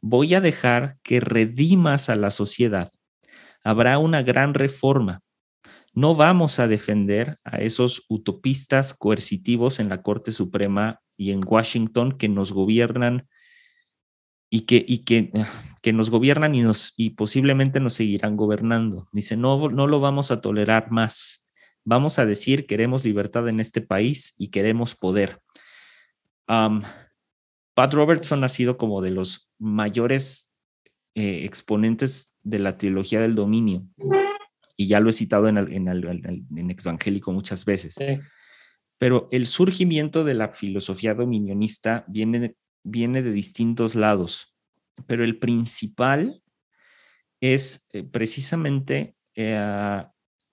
[0.00, 2.90] voy a dejar que redimas a la sociedad.
[3.62, 5.20] Habrá una gran reforma.
[5.94, 12.16] No vamos a defender a esos utopistas coercitivos en la Corte Suprema y en Washington
[12.16, 13.28] que nos gobiernan
[14.48, 15.30] y que,
[15.92, 16.62] nos gobiernan y,
[16.96, 19.08] y posiblemente nos seguirán gobernando.
[19.12, 21.41] Dice, no, no lo vamos a tolerar más.
[21.84, 25.40] Vamos a decir, queremos libertad en este país y queremos poder.
[26.46, 30.52] Pat Robertson ha sido como de los mayores
[31.14, 33.86] eh, exponentes de la teología del dominio.
[34.76, 37.96] Y ya lo he citado en, en, en Exvangélico muchas veces.
[38.98, 44.54] Pero el surgimiento de la filosofía dominionista viene, viene de distintos lados.
[45.06, 46.42] Pero el principal
[47.40, 50.04] es eh, precisamente eh,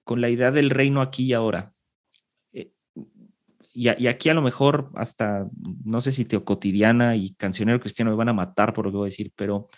[0.10, 1.76] con la idea del reino aquí y ahora
[3.76, 5.48] y, aquí a lo mejor hasta,
[5.86, 9.06] no sé si Teocotidiana y Cancionero Cristiano me van a matar por lo que voy
[9.06, 9.70] a decir, pero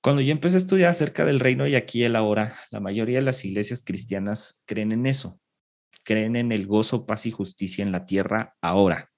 [0.00, 3.18] cuando yo empecé a estudiar acerca del reino y aquí y el ahora, la mayoría
[3.18, 5.40] de las iglesias cristianas creen en eso,
[6.04, 9.10] creen en el gozo, paz y justicia en la tierra ahora.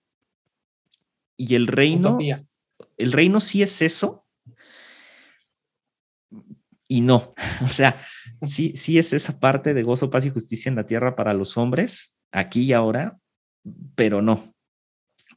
[1.36, 2.18] Y el reino,
[2.96, 4.26] el reino sí es eso
[6.88, 7.34] y no.
[7.62, 8.00] O sea,
[8.42, 11.56] sí, sí es esa parte de gozo, paz y justicia en la tierra para los
[11.56, 13.18] hombres, aquí y ahora,
[13.94, 14.54] pero no,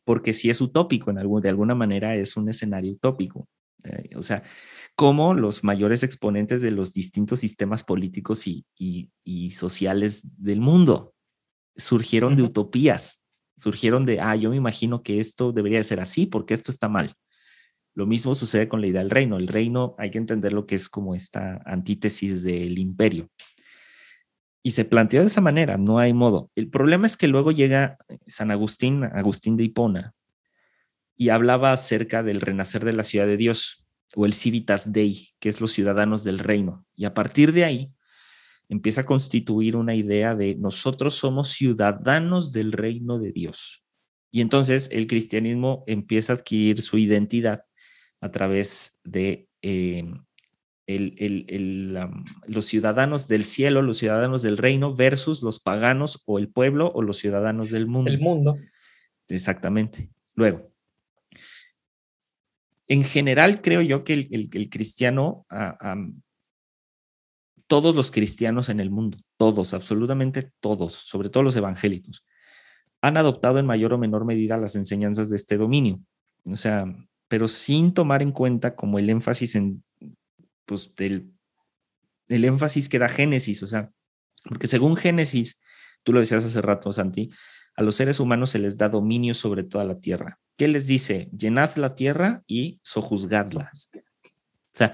[0.04, 3.48] porque si es utópico, en algún, de alguna manera es un escenario utópico.
[3.84, 4.44] Eh, o sea,
[4.96, 8.66] como los mayores exponentes de los distintos sistemas políticos y,
[9.52, 11.14] sociales del mundo
[11.76, 13.24] surgieron de utopías,
[13.56, 17.16] surgieron de, ah, yo me imagino que esto debería ser así porque esto está mal.
[17.96, 19.38] Lo mismo sucede con la idea del reino.
[19.38, 23.30] El reino hay que entender lo que es como esta antítesis del imperio
[24.62, 26.52] y se planteó de esa manera, no hay modo.
[26.56, 27.98] El problema es que luego llega
[28.28, 30.14] San Agustín, Agustín de Hipona,
[31.16, 35.50] y hablaba acerca del renacer de la ciudad de Dios, o el Civitas Dei, que
[35.50, 36.86] es los ciudadanos del reino.
[36.96, 37.94] Y a partir de ahí
[38.68, 43.84] empieza a constituir una idea de nosotros somos ciudadanos del reino de Dios.
[44.32, 47.64] Y entonces el cristianismo empieza a adquirir su identidad
[48.22, 50.04] a través de eh,
[52.48, 57.02] los ciudadanos del cielo, los ciudadanos del reino versus los paganos o el pueblo o
[57.02, 58.10] los ciudadanos del mundo.
[58.10, 58.58] El mundo.
[59.28, 60.10] Exactamente.
[60.34, 60.60] Luego,
[62.88, 65.46] en general creo yo que el, cristiano,
[67.68, 72.26] todos los cristianos en el mundo, todos, absolutamente todos, sobre todo los evangélicos,
[73.02, 76.00] han adoptado en mayor o menor medida las enseñanzas de este dominio.
[76.46, 76.86] O sea,
[77.30, 79.84] pero sin tomar en cuenta como el énfasis en
[80.66, 81.32] pues del
[82.28, 83.92] el énfasis que da Génesis, o sea,
[84.44, 85.60] porque según Génesis,
[86.04, 87.32] tú lo decías hace rato, Santi,
[87.76, 90.40] a los seres humanos se les da dominio sobre toda la tierra.
[90.58, 91.30] ¿Qué les dice?
[91.36, 93.72] Llenad la tierra y sojuzgadla.
[93.74, 94.94] O sea,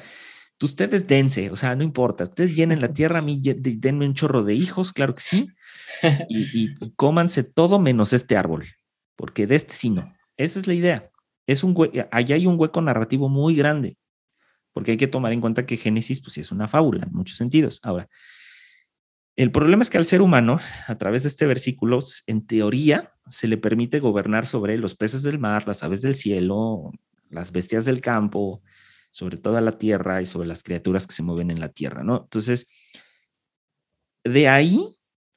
[0.61, 4.43] ustedes dense, o sea, no importa, ustedes llenen la tierra, a mí denme un chorro
[4.43, 5.49] de hijos, claro que sí,
[6.29, 8.65] y, y, cómanse todo menos este árbol,
[9.15, 10.11] porque de este sí no.
[10.37, 11.11] Esa es la idea.
[11.47, 11.75] Es un
[12.11, 13.97] allá hay un hueco narrativo muy grande
[14.75, 17.79] porque hay que tomar en cuenta que Génesis pues es una fábula en muchos sentidos.
[17.81, 18.09] Ahora,
[19.37, 23.47] el problema es que al ser humano, a través de este versículo, en teoría, se
[23.47, 26.91] le permite gobernar sobre los peces del mar, las aves del cielo,
[27.29, 28.61] las bestias del campo,
[29.11, 32.23] sobre toda la tierra y sobre las criaturas que se mueven en la tierra, ¿no?
[32.23, 32.69] Entonces,
[34.25, 34.89] de ahí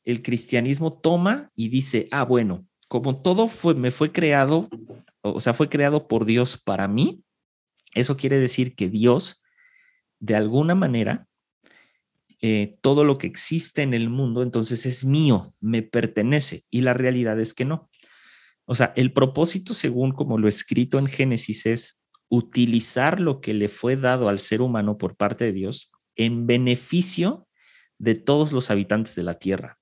[0.05, 4.69] el cristianismo toma y dice, ah, bueno, como todo fue, me fue creado,
[5.23, 7.23] o sea, fue creado por Dios para mí,
[7.95, 9.43] eso quiere decir que Dios,
[10.21, 11.27] de alguna manera,
[12.41, 16.63] eh, todo lo que existe en el mundo, entonces es mío, me pertenece.
[16.71, 17.91] Y la realidad es que no.
[18.65, 23.69] O sea, el propósito, según como lo escrito en Génesis, es utilizar lo que le
[23.69, 27.49] fue dado al ser humano por parte de Dios en beneficio
[27.99, 29.78] de todos los habitantes de la tierra.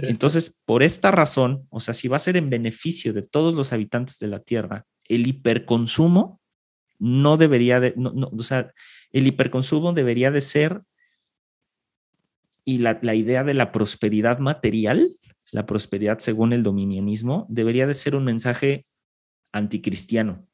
[0.00, 3.72] Entonces, por esta razón, o sea, si va a ser en beneficio de todos los
[3.72, 6.40] habitantes de la tierra, el hiperconsumo
[6.98, 8.72] no debería de, no, o sea,
[9.10, 10.82] El hiperconsumo debería de ser,
[12.64, 15.16] y la, la idea de la prosperidad material,
[15.50, 18.84] la prosperidad según el dominianismo, debería de ser un mensaje
[19.52, 20.46] anticristiano,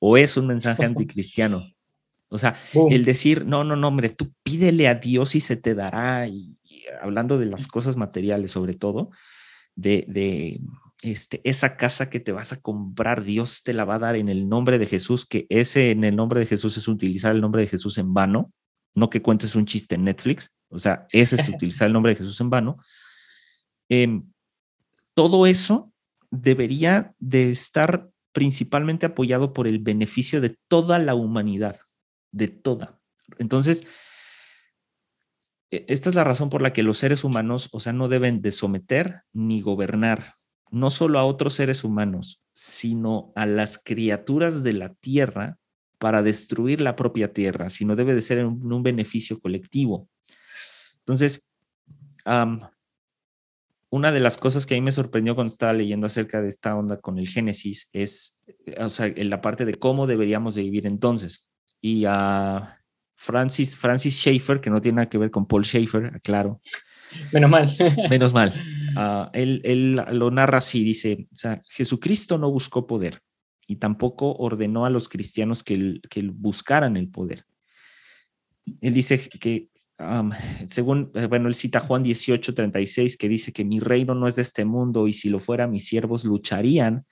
[0.00, 1.62] o es un mensaje anticristiano.
[2.30, 2.56] O sea,
[2.90, 6.57] el decir, no, no, no, hombre, tú pídele a Dios y se te dará, y,
[7.00, 9.10] hablando de las cosas materiales sobre todo,
[9.74, 10.60] de, de
[11.02, 14.28] este, esa casa que te vas a comprar, Dios te la va a dar en
[14.28, 17.62] el nombre de Jesús, que ese en el nombre de Jesús es utilizar el nombre
[17.62, 18.52] de Jesús en vano,
[18.94, 22.16] no que cuentes un chiste en Netflix, o sea, ese es utilizar el nombre de
[22.16, 22.78] Jesús en vano.
[23.88, 24.24] Em,
[25.14, 25.92] todo eso
[26.30, 31.78] debería de estar principalmente apoyado por el beneficio de toda la humanidad,
[32.32, 33.00] de toda.
[33.38, 33.86] Entonces,
[35.70, 38.52] esta es la razón por la que los seres humanos, o sea, no deben de
[38.52, 40.34] someter ni gobernar,
[40.70, 45.58] no solo a otros seres humanos, sino a las criaturas de la tierra
[45.98, 50.08] para destruir la propia tierra, sino debe de ser un, beneficio colectivo.
[51.00, 51.52] Entonces,
[53.90, 56.76] una de las cosas que a mí me sorprendió cuando estaba leyendo acerca de esta
[56.76, 58.40] onda con el Génesis es,
[58.78, 61.48] o sea, en la parte de cómo deberíamos de vivir entonces.
[61.80, 62.77] Y a
[63.20, 66.58] Francis, Francis Schaeffer, que no tiene nada que ver con Paul Schaeffer, claro.
[67.32, 67.68] Menos mal.
[68.08, 68.54] Menos mal.
[69.00, 73.20] Ah, él, él, lo narra así, dice, o sea, Jesucristo no buscó poder
[73.68, 77.44] y tampoco ordenó a los cristianos que, que buscaran el poder.
[78.80, 79.68] Él dice que,
[80.66, 84.34] según, eh, bueno, él cita Juan 18, 36, que dice que mi reino no es
[84.34, 87.06] de este mundo y si lo fuera, mis siervos lucharían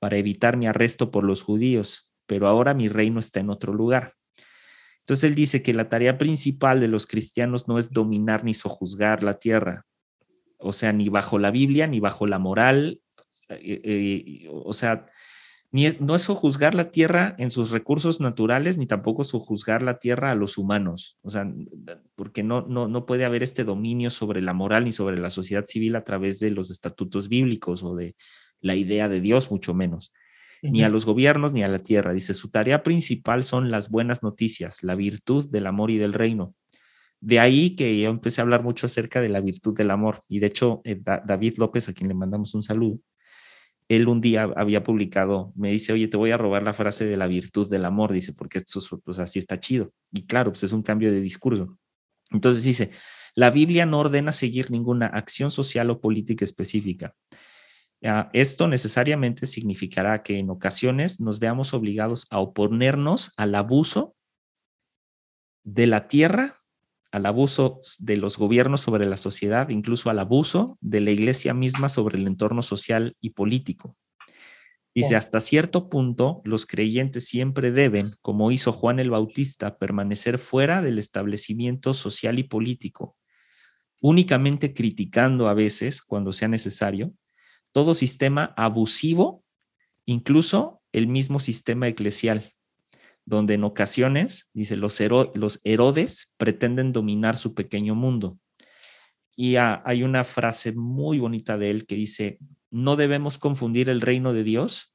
[0.00, 4.14] para evitar mi arresto por los judíos, pero ahora mi reino está en otro lugar.
[5.08, 9.22] Entonces él dice que la tarea principal de los cristianos no es dominar ni sojuzgar
[9.22, 9.86] la tierra,
[10.58, 13.00] o sea, ni bajo la Biblia, ni bajo la moral,
[13.48, 15.06] eh, eh, o sea,
[15.70, 19.98] ni es, no es sojuzgar la tierra en sus recursos naturales, ni tampoco sojuzgar la
[19.98, 21.50] tierra a los humanos, o sea,
[22.14, 25.64] porque no, no, no puede haber este dominio sobre la moral ni sobre la sociedad
[25.64, 28.14] civil a través de los estatutos bíblicos o de
[28.60, 30.12] la idea de Dios, mucho menos
[30.62, 32.12] ni a los gobiernos ni a la tierra.
[32.12, 36.54] Dice, su tarea principal son las buenas noticias, la virtud del amor y del reino.
[37.20, 40.22] De ahí que yo empecé a hablar mucho acerca de la virtud del amor.
[40.28, 42.98] Y de hecho, eh, David López, a quien le mandamos un saludo,
[43.88, 47.16] él un día había publicado, me dice, oye, te voy a robar la frase de
[47.16, 49.92] la virtud del amor, dice, porque esto pues así está chido.
[50.12, 51.78] Y claro, pues es un cambio de discurso.
[52.30, 52.90] Entonces dice,
[53.34, 57.14] la Biblia no ordena seguir ninguna acción social o política específica.
[58.04, 64.14] Ah, esto necesariamente significará que en ocasiones nos veamos obligados a oponernos al abuso
[65.64, 66.60] de la tierra,
[67.10, 71.88] al abuso de los gobiernos sobre la sociedad, incluso al abuso de la iglesia misma
[71.88, 73.96] sobre el entorno social y político.
[74.94, 80.82] Dice, hasta cierto punto, los creyentes siempre deben, como hizo Juan el Bautista, permanecer fuera
[80.82, 83.16] del establecimiento social y político,
[84.02, 87.12] únicamente criticando a veces, cuando sea necesario,
[87.78, 89.44] todo sistema abusivo,
[90.04, 92.52] incluso el mismo sistema eclesial,
[93.24, 95.00] donde en ocasiones, dice, los,
[95.62, 98.36] Herodes pretenden dominar su pequeño mundo.
[99.36, 102.40] Y hay una frase muy bonita de él que dice,
[102.72, 104.92] no debemos confundir el reino de Dios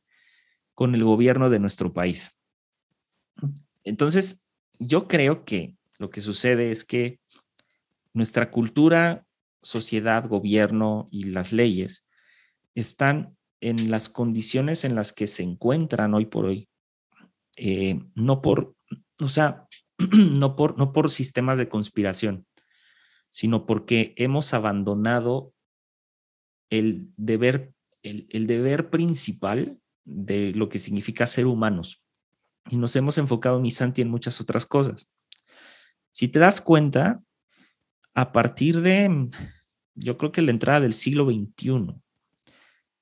[0.74, 2.38] con el gobierno de nuestro país.
[3.86, 4.46] Entonces,
[4.78, 7.22] yo creo que lo que sucede es que
[8.12, 9.26] nuestra cultura,
[9.62, 12.06] sociedad, gobierno y las leyes
[12.76, 16.70] están en las condiciones en las que se encuentran hoy por hoy.
[17.56, 18.76] Eh, no por,
[19.22, 19.68] o sea,
[20.12, 22.46] no por, no por sistemas de conspiración,
[23.30, 25.54] sino porque hemos abandonado
[26.70, 32.04] el deber, el, el deber principal de lo que significa ser humanos.
[32.70, 35.10] Y nos hemos enfocado, mi Santi, en muchas otras cosas.
[36.12, 37.22] Si te das cuenta,
[38.14, 39.30] a partir de,
[39.96, 42.03] yo creo que la entrada del siglo XXI,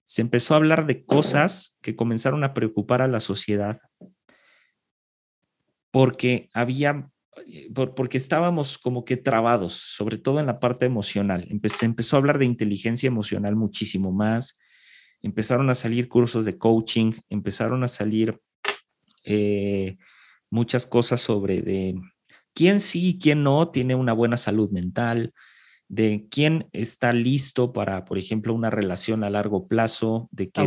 [0.03, 3.79] se empezó a hablar de cosas que comenzaron a preocupar a la sociedad
[5.91, 7.11] porque había,
[7.75, 11.47] porque estábamos como que trabados, sobre todo en la parte emocional.
[11.65, 14.57] se empezó a hablar de inteligencia emocional muchísimo más,
[15.21, 18.39] empezaron a salir cursos de coaching, empezaron a salir
[19.23, 19.97] eh,
[20.49, 21.95] muchas cosas sobre de
[22.53, 25.33] quién sí y quién no tiene una buena salud mental,
[25.91, 30.61] de quién está listo para, por ejemplo, una relación a largo plazo, de que...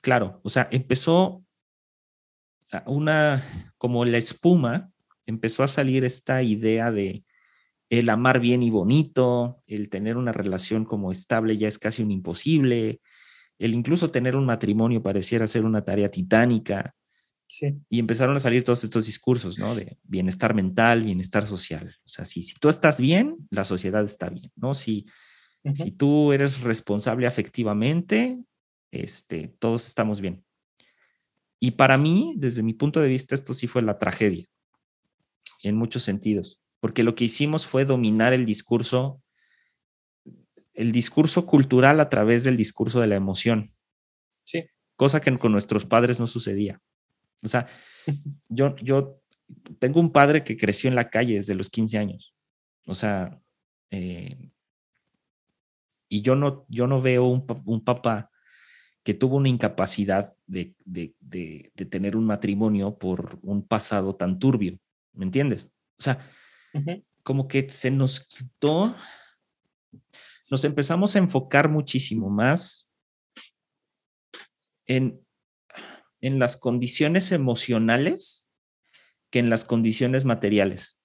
[0.00, 1.44] Claro, o sea, empezó
[2.86, 3.44] una,
[3.78, 4.90] como la espuma,
[5.24, 7.22] empezó a salir esta idea de
[7.88, 12.10] el amar bien y bonito, el tener una relación como estable ya es casi un
[12.10, 13.00] imposible,
[13.56, 16.92] el incluso tener un matrimonio pareciera ser una tarea titánica.
[17.88, 19.74] Y empezaron a salir todos estos discursos, ¿no?
[19.74, 21.96] De bienestar mental, bienestar social.
[22.04, 24.74] O sea, si, si tú estás bien, la sociedad está bien, ¿no?
[24.74, 25.06] Si,
[25.74, 28.38] si tú eres responsable afectivamente,
[28.90, 30.44] este, todos estamos bien.
[31.60, 34.46] Y para mí, desde mi punto de vista, esto sí fue la tragedia,
[35.62, 39.22] en muchos sentidos, porque lo que hicimos fue dominar el discurso,
[40.74, 43.70] el discurso cultural a través del discurso de la emoción.
[44.44, 44.66] Sí.
[44.96, 46.80] Cosa que con nuestros padres no sucedía.
[47.44, 47.68] O sea,
[48.48, 49.20] yo, yo
[49.78, 52.34] tengo un padre que creció en la calle desde los 15 años.
[52.86, 53.40] O sea,
[53.90, 54.50] eh,
[56.08, 58.30] y yo no, yo no veo un, un papá
[59.04, 60.74] que tuvo una incapacidad de,
[61.90, 64.78] tener un matrimonio por un pasado tan turbio,
[65.12, 65.70] ¿me entiendes?
[65.98, 66.18] O sea,
[67.22, 68.96] como que se nos quitó,
[70.50, 72.88] nos empezamos a enfocar muchísimo más
[74.86, 75.23] en,
[76.24, 78.48] en las condiciones emocionales
[79.28, 80.98] que en las condiciones materiales.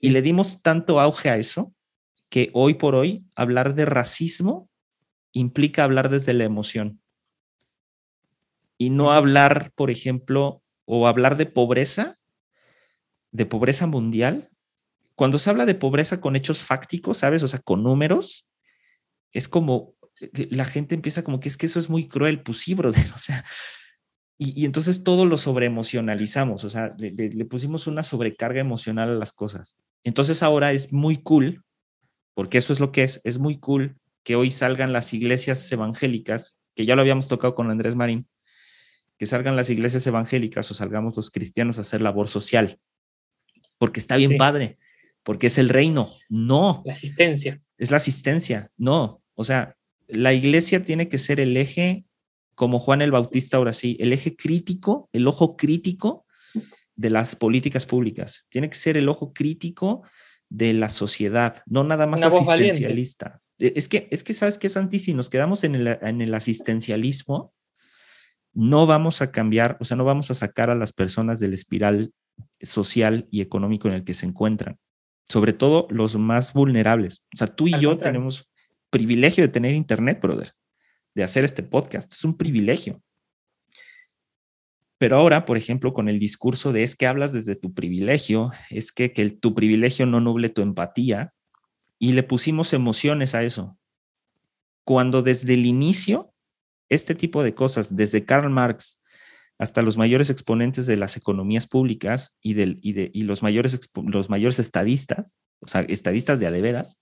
[0.00, 1.74] Y le dimos tanto auge a eso
[2.30, 4.70] que hoy por hoy hablar de racismo
[5.32, 7.02] implica hablar desde la emoción
[8.78, 12.18] y no hablar, por ejemplo, o hablar de pobreza,
[13.30, 14.48] de pobreza mundial.
[15.16, 17.42] Cuando se habla de pobreza con hechos fácticos, ¿sabes?
[17.42, 18.48] O sea, con números,
[19.32, 19.96] es como
[20.50, 23.18] la gente empieza como que es que eso es muy cruel, pues sí, brother, o
[23.18, 23.44] sea,
[24.38, 29.32] y, entonces todo lo sobreemocionalizamos, o sea, le, le pusimos una sobrecarga emocional a las
[29.32, 29.78] cosas.
[30.04, 31.64] Entonces ahora es muy cool,
[32.34, 36.60] porque eso es lo que es, es muy cool que hoy salgan las iglesias evangélicas,
[36.74, 38.28] que ya lo habíamos tocado con Andrés Marín,
[39.18, 42.80] que salgan las iglesias evangélicas o salgamos los cristianos a hacer labor social,
[43.78, 44.78] porque está bien padre,
[45.22, 46.08] porque es el reino.
[46.28, 46.82] No.
[46.84, 47.60] La asistencia.
[47.78, 48.70] Es la asistencia.
[48.76, 49.22] No.
[49.34, 49.76] O sea,
[50.08, 52.06] la iglesia tiene que ser el eje,
[52.54, 56.26] como Juan el Bautista ahora sí, el eje crítico, el ojo crítico
[56.94, 58.46] de las políticas públicas.
[58.48, 60.02] Tiene que ser el ojo crítico
[60.48, 63.40] de la sociedad, no nada más asistencialista.
[63.58, 64.98] E, es que, es que, ¿sabes qué, Santi?
[64.98, 67.54] Si nos quedamos en el, en el asistencialismo,
[68.52, 72.12] no vamos a cambiar, o sea, no vamos a sacar a las personas del espiral
[72.60, 74.78] social y económico en el que se encuentran,
[75.28, 77.24] sobre todo los más vulnerables.
[77.34, 78.51] O sea, tú y yo tenemos
[78.92, 80.52] privilegio de tener internet, brother,
[81.14, 82.12] de hacer este podcast.
[82.12, 83.02] Es un privilegio.
[84.98, 88.92] Pero ahora, por ejemplo, con el discurso de es que hablas desde tu privilegio, es
[88.92, 91.32] que, que tu privilegio no nuble tu empatía,
[91.98, 93.78] y le pusimos emociones a eso.
[94.84, 96.32] Cuando desde el inicio,
[96.88, 99.00] este tipo de cosas, desde Karl Marx
[99.58, 103.78] hasta los mayores exponentes de las economías públicas y, del, y, de, y los, mayores,
[104.04, 107.00] los mayores estadistas, o sea, estadistas de adeveras,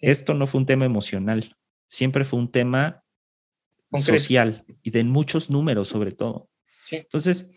[0.00, 1.56] esto no fue un tema emocional,
[1.88, 3.04] siempre fue un tema
[3.94, 6.50] social y de muchos números sobre todo.
[6.90, 7.50] Entonces,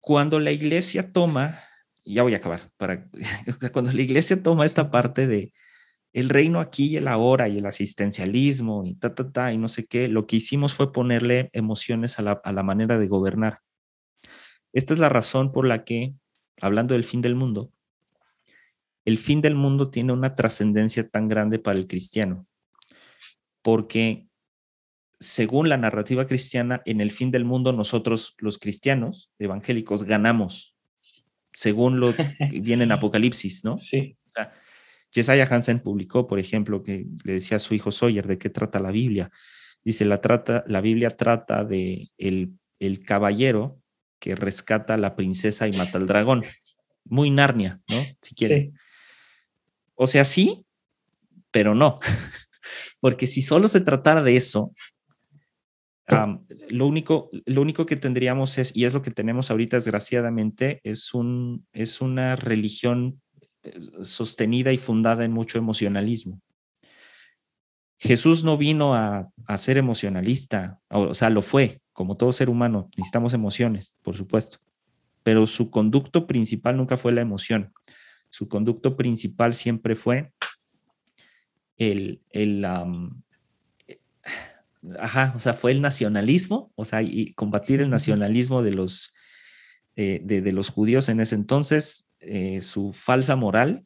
[0.00, 1.60] cuando la iglesia toma,
[2.04, 3.08] ya voy a acabar, para,
[3.72, 5.52] cuando la iglesia toma esta parte de,
[6.12, 9.68] el reino aquí y el ahora y el asistencialismo y ta, ta, ta, y no
[9.68, 13.60] sé qué, lo que hicimos fue ponerle emociones a la, manera de gobernar.
[14.72, 16.14] Esta es la razón por la que,
[16.60, 17.70] hablando del fin del mundo,
[19.08, 22.42] el fin del mundo tiene una trascendencia tan grande para el cristiano,
[23.62, 24.26] porque
[25.18, 30.76] según la narrativa cristiana, en el fin del mundo nosotros los cristianos evangélicos ganamos,
[31.54, 32.12] según lo
[32.50, 33.78] que viene en Apocalipsis, ¿no?
[33.78, 34.14] Sí.
[35.10, 38.78] Jesiah Hansen publicó, por ejemplo, que le decía a su hijo Sawyer de qué trata
[38.78, 39.30] la Biblia.
[39.82, 43.80] Dice, la, trata, la Biblia trata de el, el caballero
[44.18, 46.42] que rescata a la princesa y mata al dragón.
[47.06, 47.96] Muy Narnia, ¿no?
[48.20, 48.74] Si quieren.
[49.98, 50.64] O sea, sí,
[51.50, 51.98] pero no.
[53.00, 54.72] Porque si solo se tratara de eso,
[56.68, 61.12] lo, único, lo único que tendríamos es, y es lo que tenemos ahorita desgraciadamente, es,
[61.14, 63.20] un, es una religión
[64.02, 66.40] sostenida y fundada en mucho emocionalismo.
[67.98, 73.34] Jesús no vino a, ser emocionalista, o, sea, lo fue, como todo ser humano, necesitamos
[73.34, 74.58] emociones, por supuesto,
[75.24, 77.72] pero su conducto principal nunca fue la emoción,
[78.30, 80.32] su conducto principal siempre fue
[81.76, 82.64] el, el
[84.98, 89.14] ajá, o sea, fue el nacionalismo, o sea, y combatir el nacionalismo de los,
[89.96, 93.82] eh, de, los judíos en ese entonces, eh, su falsa moral,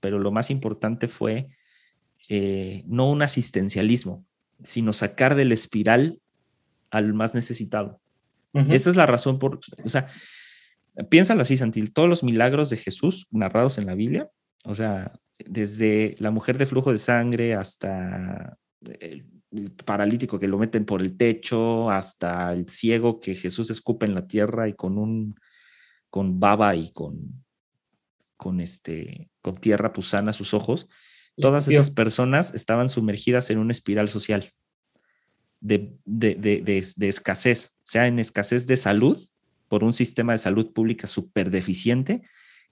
[0.00, 1.48] pero lo más importante fue
[2.28, 4.24] eh, no un asistencialismo,
[4.62, 6.20] sino sacar del espiral
[6.90, 8.00] al más necesitado.
[8.52, 10.06] Esa es la razón por, o sea,
[11.04, 14.30] piénsalo así, Santil, todos los milagros de Jesús narrados en la Biblia,
[14.64, 18.56] o sea, desde la mujer de flujo de sangre hasta
[19.00, 19.26] el
[19.84, 24.26] paralítico que lo meten por el techo, hasta el ciego que Jesús escupe en la
[24.26, 25.34] tierra y con un
[26.10, 27.44] con baba y con
[28.36, 30.88] con este con tierra pusana sus ojos.
[31.38, 34.52] Todas esas personas estaban sumergidas en una espiral social
[35.60, 36.62] de, de, de,
[36.96, 39.18] de escasez, sea en escasez de salud
[39.68, 42.22] por un sistema de salud pública súper deficiente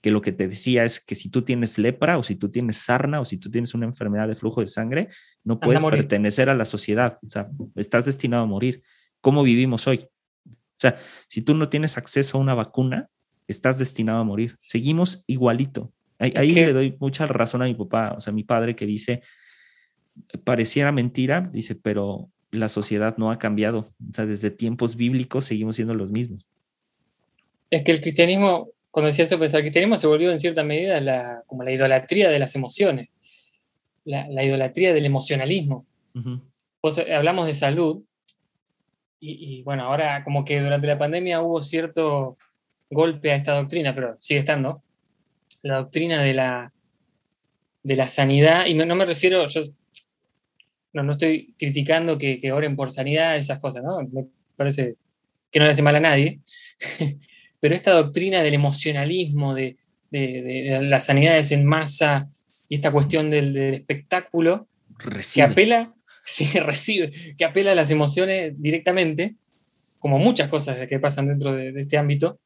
[0.05, 2.77] que lo que te decía es que si tú tienes lepra o si tú tienes
[2.77, 5.09] sarna o si tú tienes una enfermedad de flujo de sangre,
[5.45, 8.83] no puedes pertenecer a la sociedad, o sea, estás destinado a morir.
[9.23, 10.07] ¿Cómo vivimos hoy?
[10.47, 13.09] O sea, si tú no tienes acceso a una vacuna,
[13.49, 14.57] estás destinado a morir.
[14.59, 15.91] Seguimos igualito.
[16.19, 19.23] Ahí, le doy mucha razón a mi papá, o sea, mi padre que dice,
[20.45, 23.89] pareciera mentira, dice, pero la sociedad no ha cambiado.
[24.07, 26.47] O sea, desde tiempos bíblicos seguimos siendo los mismos.
[27.75, 31.01] Es que el cristianismo cuando decía eso, pues el cristianismo se volvió en cierta medida
[31.01, 33.09] la, como la idolatría de las emociones,
[34.05, 35.85] la, idolatría del emocionalismo.
[36.81, 38.05] pues, hablamos de salud,
[39.19, 42.39] y, bueno, ahora como que durante la pandemia hubo cierto
[42.89, 44.85] golpe a esta doctrina, pero sigue estando,
[45.65, 46.73] la doctrina de la,
[47.83, 49.63] de la sanidad, y no, me refiero, yo
[50.93, 54.01] no, no estoy criticando que, que, oren por sanidad, esas cosas, ¿no?
[54.03, 54.95] Me parece
[55.51, 56.39] que no le hace mal a nadie,
[57.61, 59.77] pero esta doctrina del emocionalismo, de,
[60.11, 62.29] las sanidades en masa
[62.69, 64.69] y esta cuestión del, espectáculo,
[65.35, 65.95] que apela,
[66.63, 69.35] recibe, que apela a las emociones directamente,
[69.99, 72.39] como muchas cosas que pasan dentro de, este ámbito,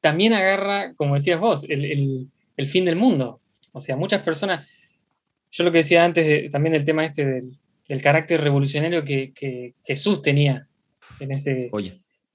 [0.00, 2.28] también agarra, como decías vos, el,
[2.66, 3.40] fin del mundo.
[3.72, 4.90] O sea, muchas personas,
[5.50, 7.40] yo lo que decía antes también del tema este
[7.88, 10.68] del, carácter revolucionario que, Jesús tenía
[11.20, 11.70] en ese,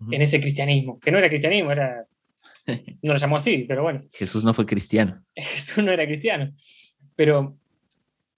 [0.09, 2.07] en ese cristianismo, que no era cristianismo, era,
[3.01, 4.03] no lo llamó así, pero bueno.
[4.11, 5.23] Jesús no fue cristiano.
[5.35, 6.53] Jesús no era cristiano,
[7.15, 7.57] pero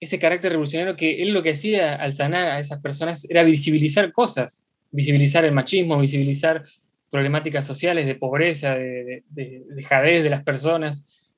[0.00, 4.12] ese carácter revolucionario que él lo que hacía al sanar a esas personas era visibilizar
[4.12, 6.62] cosas, visibilizar el machismo, visibilizar
[7.10, 11.34] problemáticas sociales de pobreza, de, de, de jadez de las personas.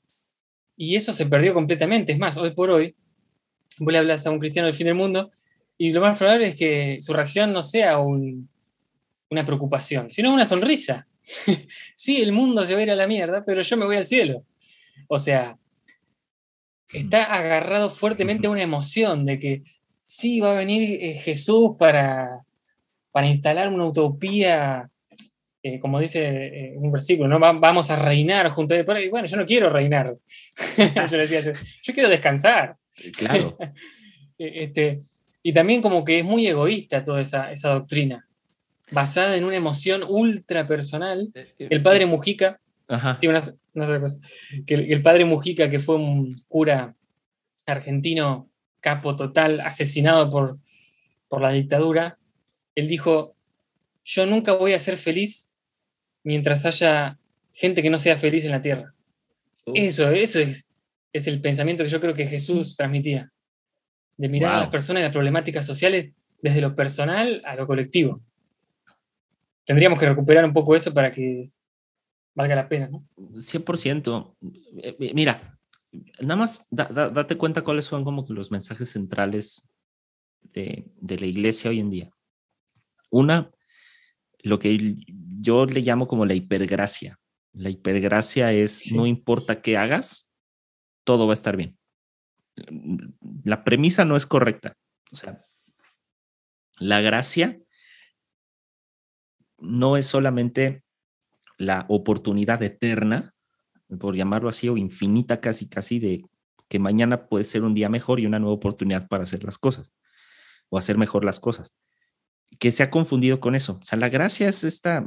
[0.77, 2.13] Y eso se perdió completamente.
[2.13, 2.95] Es más, hoy por hoy,
[3.79, 5.31] vos le hablas a un cristiano del fin del mundo
[5.79, 8.49] y lo más probable es que su reacción no sea un,
[9.31, 11.07] una preocupación, sino una sonrisa.
[11.95, 14.05] sí, el mundo se va a ir a la mierda, pero yo me voy al
[14.05, 14.45] cielo.
[15.09, 15.59] O sea,
[16.93, 19.63] está agarrado fuertemente a una emoción de que
[20.05, 22.45] sí, va a venir eh, Jesús para,
[23.11, 24.89] para instalar una utopía,
[25.63, 27.41] eh, como dice eh, un versículo, ¿no?
[27.41, 29.11] vamos a reinar junto a él.
[29.11, 30.17] Bueno, yo no quiero reinar.
[31.11, 32.77] yo, decía, yo, quiero descansar.
[33.17, 33.59] Claro.
[34.39, 34.99] este,
[35.43, 38.26] y también como que es muy egoísta toda esa, esa doctrina
[38.91, 41.31] basada en una emoción ultra personal.
[41.35, 42.61] Eh, eh, el padre Mujica,
[43.19, 43.41] sí, una,
[44.67, 46.95] que el, padre Mujica, que fue un cura
[47.67, 48.49] argentino
[48.81, 50.59] capo total, asesinado por,
[51.29, 52.19] por la dictadura,
[52.75, 53.35] él dijo,
[54.05, 55.53] yo nunca voy a ser feliz
[56.23, 57.19] mientras haya
[57.53, 58.95] gente que no sea feliz en la tierra.
[59.75, 60.69] Eso, eso es,
[61.13, 63.33] es el pensamiento que yo creo que Jesús transmitía,
[64.17, 68.23] de mirar a las personas y las problemáticas sociales desde lo personal a lo colectivo
[69.67, 71.53] tendríamos que recuperar un poco eso para que
[72.35, 73.07] valga la pena, ¿no?
[73.17, 74.37] 100%.
[74.83, 75.59] Eh, eh, mira,
[76.21, 79.69] nada más date cuenta cuáles son como que los mensajes centrales
[80.43, 82.11] de, la iglesia hoy en día.
[83.11, 83.51] Una,
[84.41, 84.97] lo que
[85.41, 87.19] yo le llamo como la hipergracia.
[87.53, 90.31] La hipergracia es no importa qué hagas,
[91.05, 91.79] todo va a estar bien.
[93.45, 94.77] La premisa no es correcta.
[95.11, 95.41] O sea,
[96.79, 97.59] la gracia
[99.59, 100.83] no es solamente
[101.59, 103.35] la oportunidad eterna,
[103.99, 106.25] por llamarlo así, o infinita casi, casi, de
[106.69, 109.93] que mañana puede ser un día mejor y una nueva oportunidad para hacer las cosas
[110.69, 111.77] o hacer mejor las cosas.
[112.59, 113.79] Que se ha confundido con eso.
[113.81, 115.07] O sea, la gracia es esta,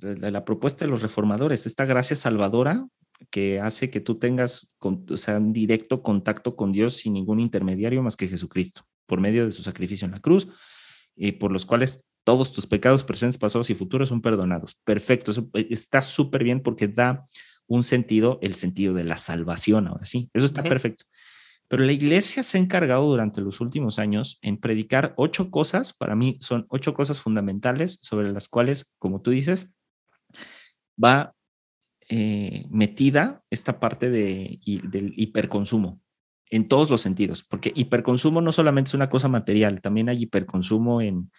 [0.00, 2.86] la, propuesta de los reformadores, esta gracia salvadora
[3.30, 8.02] que hace que tú tengas o sea, un directo contacto con Dios sin ningún intermediario
[8.02, 10.48] más que Jesucristo, por medio de su sacrificio en la cruz,
[11.14, 14.76] y por los cuales todos tus pecados presentes, pasados y futuros son perdonados.
[14.84, 17.26] Perfecto, eh, está súper bien porque da
[17.66, 21.04] un sentido, el sentido de la salvación, ahora sí, eso está perfecto.
[21.68, 26.14] Pero la iglesia se ha encargado durante los últimos años en predicar ocho cosas, para
[26.14, 29.74] mí son ocho cosas fundamentales sobre las cuales, como tú dices,
[31.02, 31.34] va
[32.08, 36.00] eh, metida esta parte de, del hiperconsumo
[36.50, 41.00] en todos los sentidos, porque hiperconsumo no solamente es una cosa material, también hay hiperconsumo
[41.00, 41.30] en,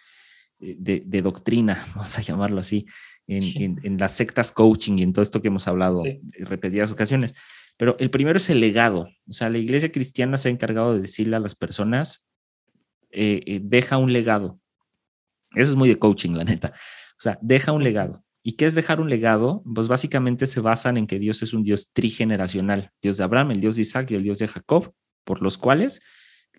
[0.78, 2.86] de, doctrina, vamos a llamarlo así,
[3.26, 7.34] en, las sectas coaching y en todo esto que hemos hablado en repetidas ocasiones.
[7.76, 9.08] Pero el primero es el legado.
[9.28, 12.28] O sea, la iglesia cristiana se ha encargado de decirle a las personas,
[13.10, 14.60] eh, eh, deja un legado.
[15.54, 16.72] Eso es muy de coaching, la neta.
[17.18, 18.24] O sea, deja un legado.
[18.42, 19.62] ¿Y qué es dejar un legado?
[19.74, 23.60] Pues básicamente se basan en que Dios es un Dios trigeneracional, Dios de Abraham, el
[23.60, 24.92] Dios de Isaac y el Dios de Jacob,
[25.24, 26.02] por los cuales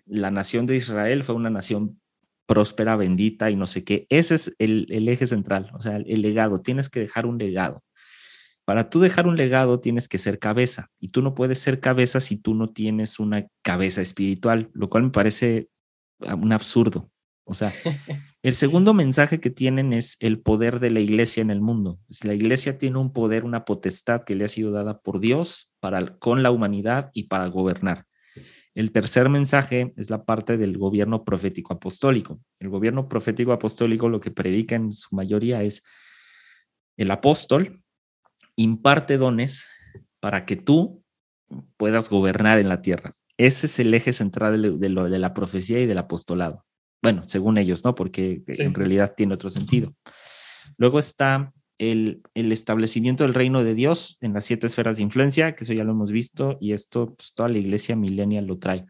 [0.04, 2.00] la nación de Israel fue una nación
[2.46, 4.06] próspera, bendita y no sé qué.
[4.08, 6.62] Ese es el, el eje central, o sea, el legado.
[6.62, 7.82] Tienes que dejar un legado.
[8.66, 12.18] Para tú dejar un legado tienes que ser cabeza y tú no puedes ser cabeza
[12.18, 15.68] si tú no tienes una cabeza espiritual, lo cual me parece
[16.26, 17.08] ah, un absurdo.
[17.44, 17.70] O sea,
[18.42, 22.00] el segundo mensaje que tienen es el poder de la iglesia en el mundo.
[22.24, 26.18] La iglesia tiene un poder, una potestad que le ha sido dada por Dios para
[26.18, 28.04] con la humanidad y para gobernar.
[28.76, 32.42] El tercer mensaje es la parte del gobierno profético apostólico.
[32.60, 35.82] El gobierno profético apostólico lo que predica en su mayoría es
[36.98, 37.82] el apóstol
[38.54, 39.66] imparte dones
[40.20, 41.02] para que tú
[41.78, 43.14] puedas gobernar en la tierra.
[43.38, 46.66] Ese es el eje central de, lo, de la profecía y del apostolado.
[47.02, 47.94] Bueno, según ellos, ¿no?
[47.94, 49.94] Porque en realidad tiene otro sentido.
[50.76, 55.54] Luego está el, el, establecimiento del reino de Dios en las siete esferas de influencia,
[55.54, 58.86] que eso ya lo hemos visto, y esto pues, toda la iglesia millennial lo trae.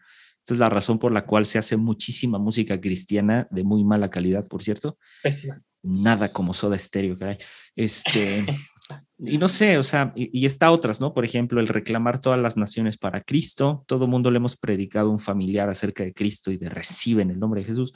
[0.46, 4.10] Esta es la razón por la cual se hace muchísima música cristiana de muy mala
[4.10, 4.96] calidad, por cierto.
[5.20, 5.60] Pésima.
[5.82, 7.38] Nada como soda estéreo, caray.
[7.74, 8.44] Este,
[9.18, 11.14] y no sé, o sea, y, está otras, ¿no?
[11.14, 13.84] Por ejemplo, el reclamar todas las naciones para Cristo.
[13.88, 17.40] Todo mundo le hemos predicado a un familiar acerca de Cristo y de reciben el
[17.40, 17.92] nombre de Jesús.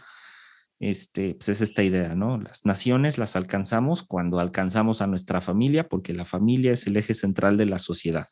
[0.80, 2.38] Este, pues es esta idea, ¿no?
[2.38, 7.12] Las naciones las alcanzamos cuando alcanzamos a nuestra familia, porque la familia es el eje
[7.12, 8.26] central de la sociedad,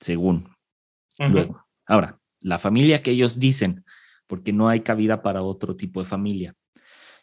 [0.00, 0.52] según.
[1.20, 3.84] Luego, ahora, la familia que ellos dicen,
[4.26, 6.54] porque no hay cabida para otro tipo de familia.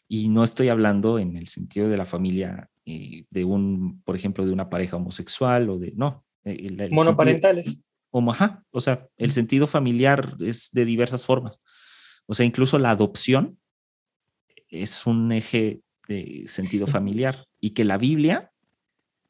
[0.07, 4.45] Y no estoy hablando en el sentido de la familia eh, de un, por ejemplo,
[4.45, 6.25] de una pareja homosexual o de, no.
[6.45, 7.87] Eh, Monoparentales.
[8.11, 11.61] o sea, el sentido familiar es de diversas formas.
[12.25, 13.57] O sea, incluso la adopción
[14.71, 18.51] es un eje de sentido familiar y que la Biblia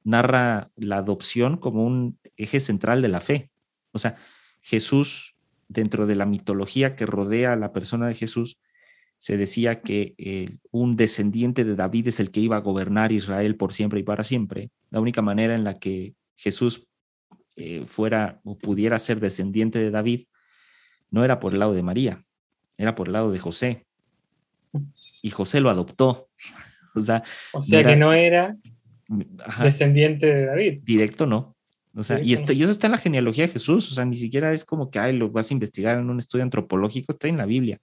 [0.04, 3.52] narra la adopción como un eje central de la fe.
[3.92, 4.16] O sea,
[4.62, 5.36] Jesús,
[5.68, 8.60] dentro de la mitología que rodea a la persona de Jesús,
[9.18, 13.56] se decía que eh, un descendiente de David es el que iba a gobernar Israel
[13.56, 14.72] por siempre y para siempre.
[14.89, 16.88] La única manera en la que Jesús
[17.56, 20.26] eh, fuera o pudiera ser descendiente de David
[21.12, 22.26] no era por el lado de María,
[22.78, 23.86] era por el lado de José.
[25.22, 26.30] Y José lo adoptó.
[27.53, 28.55] o sea, que no era
[29.61, 30.80] descendiente de David.
[30.84, 31.45] Directo no.
[31.93, 34.15] O sea, y, esto, y eso está en la genealogía de Jesús, o sea, ni
[34.15, 37.38] siquiera es como que ay, lo vas a investigar en un estudio antropológico, está en
[37.38, 37.80] la Biblia.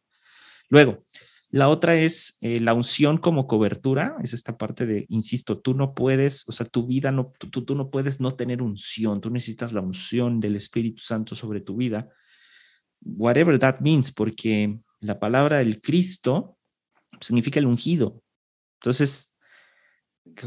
[0.70, 1.04] Luego,
[1.50, 5.94] la otra es eh, la unción como cobertura, es esta parte de, insisto, tú no
[5.94, 9.72] puedes, o sea, tu vida, no, tú, tú no puedes no tener unción, tú necesitas
[9.72, 12.08] la unción del Espíritu Santo sobre tu vida,
[13.02, 16.57] whatever that means, porque la palabra del Cristo
[17.20, 18.22] significa el ungido.
[18.80, 19.34] Entonces,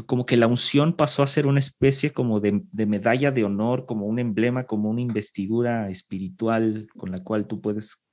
[0.06, 3.84] como que la unción pasó a ser una especie como de, de, medalla de honor,
[3.86, 8.06] como un emblema, como una investidura espiritual con la cual tú puedes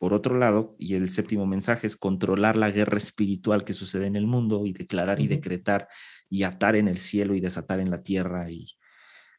[0.00, 4.16] por otro lado, y el séptimo mensaje es controlar la guerra espiritual que sucede en
[4.16, 5.88] el mundo y declarar y decretar
[6.30, 8.78] y atar en el cielo y desatar en la tierra y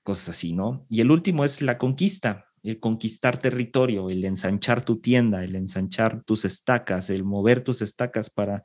[0.03, 0.85] cosas así, ¿no?
[0.87, 6.23] Y el último es la conquista, el conquistar territorio, el ensanchar tu tienda, el ensanchar
[6.23, 8.63] tus estacas, el mover tus estacas para,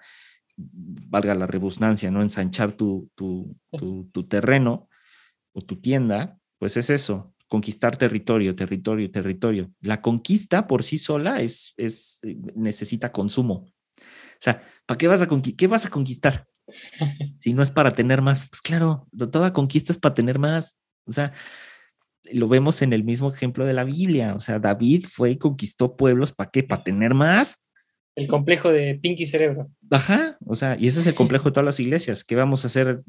[0.57, 2.23] valga la rebusnancia, ¿no?
[2.23, 4.89] Ensanchar tu, tu, tu terreno
[5.53, 9.73] o tu tienda, pues es eso, conquistar territorio, territorio, territorio.
[9.81, 13.67] La conquista por sí sola es, es eh, necesita consumo.
[13.99, 16.47] O sea, ¿para qué vas a qué vas a conquistar?
[17.39, 20.79] si no es para tener más, pues claro, toda conquista es para tener más.
[21.07, 21.33] O sea,
[22.33, 24.35] lo vemos en el mismo ejemplo de la Biblia.
[24.35, 26.63] O sea, David fue y conquistó pueblos, ¿para qué?
[26.63, 27.67] ¿Para tener más?
[28.17, 29.71] El complejo de Pinky Cerebro.
[29.91, 32.25] Ajá, o sea, y ese es el complejo de todas las iglesias.
[32.25, 33.03] ¿Qué vamos a hacer?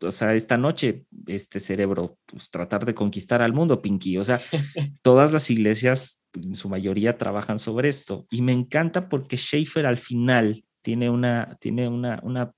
[0.00, 4.18] O sea, esta noche, este cerebro, pues tratar de conquistar al mundo, Pinky.
[4.18, 4.38] O sea,
[5.02, 8.26] todas las iglesias, en su mayoría, trabajan sobre esto.
[8.30, 12.52] Y me encanta porque Schaefer al final tiene una, tiene una, una,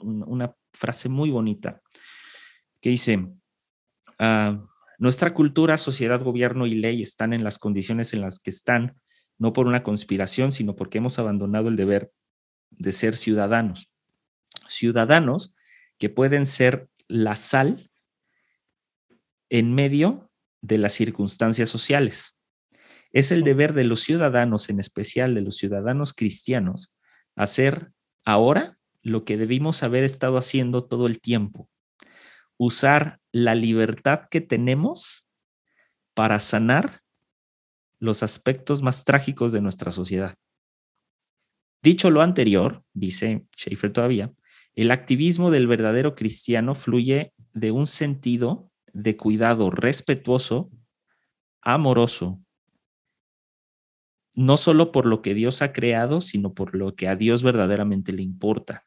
[0.00, 1.82] una frase muy bonita
[2.80, 3.26] que dice,
[4.20, 4.64] ah,
[4.98, 8.96] nuestra cultura, sociedad, gobierno y ley están en las condiciones en las que están
[9.38, 12.12] no por una conspiración, sino porque hemos abandonado el deber
[12.70, 13.90] de ser ciudadanos.
[14.66, 15.54] Ciudadanos
[15.98, 17.90] que pueden ser la sal
[19.50, 20.30] en medio
[20.60, 22.36] de las circunstancias sociales.
[23.12, 26.92] Es el deber de los ciudadanos, en especial de los ciudadanos cristianos,
[27.36, 27.92] hacer
[28.24, 31.68] ahora lo que debimos haber estado haciendo todo el tiempo.
[32.58, 35.28] Usar la libertad que tenemos
[36.14, 37.02] para sanar
[37.98, 40.34] los aspectos más trágicos de nuestra sociedad.
[41.82, 44.32] Dicho lo anterior, dice Schaefer todavía,
[44.74, 50.70] el activismo del verdadero cristiano fluye de un sentido de cuidado respetuoso,
[51.60, 52.40] amoroso,
[54.34, 58.12] no solo por lo que Dios ha creado, sino por lo que a Dios verdaderamente
[58.12, 58.86] le importa.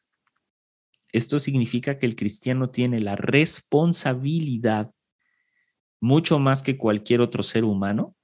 [1.12, 4.90] Esto significa que el cristiano tiene la responsabilidad,
[6.00, 8.14] mucho más que cualquier otro ser humano,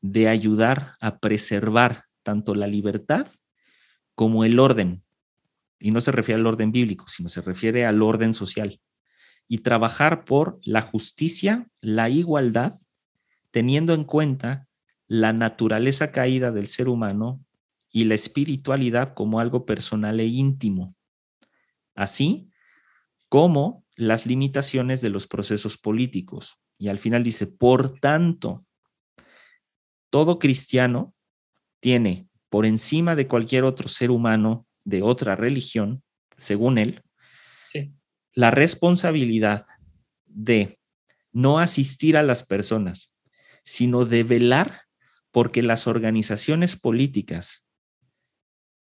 [0.00, 3.28] de ayudar a preservar tanto la libertad
[4.14, 5.02] como el orden.
[5.78, 8.80] Y no se refiere al orden bíblico, sino se refiere al orden social.
[9.48, 12.74] Y trabajar por la justicia, la igualdad,
[13.50, 14.66] teniendo en cuenta
[15.06, 17.44] la naturaleza caída del ser humano
[17.90, 20.94] y la espiritualidad como algo personal e íntimo,
[21.94, 22.50] así
[23.28, 26.58] como las limitaciones de los procesos políticos.
[26.78, 28.66] Y al final dice, por tanto,
[30.10, 31.14] todo cristiano
[31.80, 36.02] tiene por encima de cualquier otro ser humano de otra religión,
[36.36, 37.02] según él,
[38.34, 39.64] la responsabilidad
[40.26, 40.78] de
[41.32, 43.14] no asistir a las personas,
[43.62, 44.82] sino de velar
[45.30, 47.66] porque las organizaciones políticas,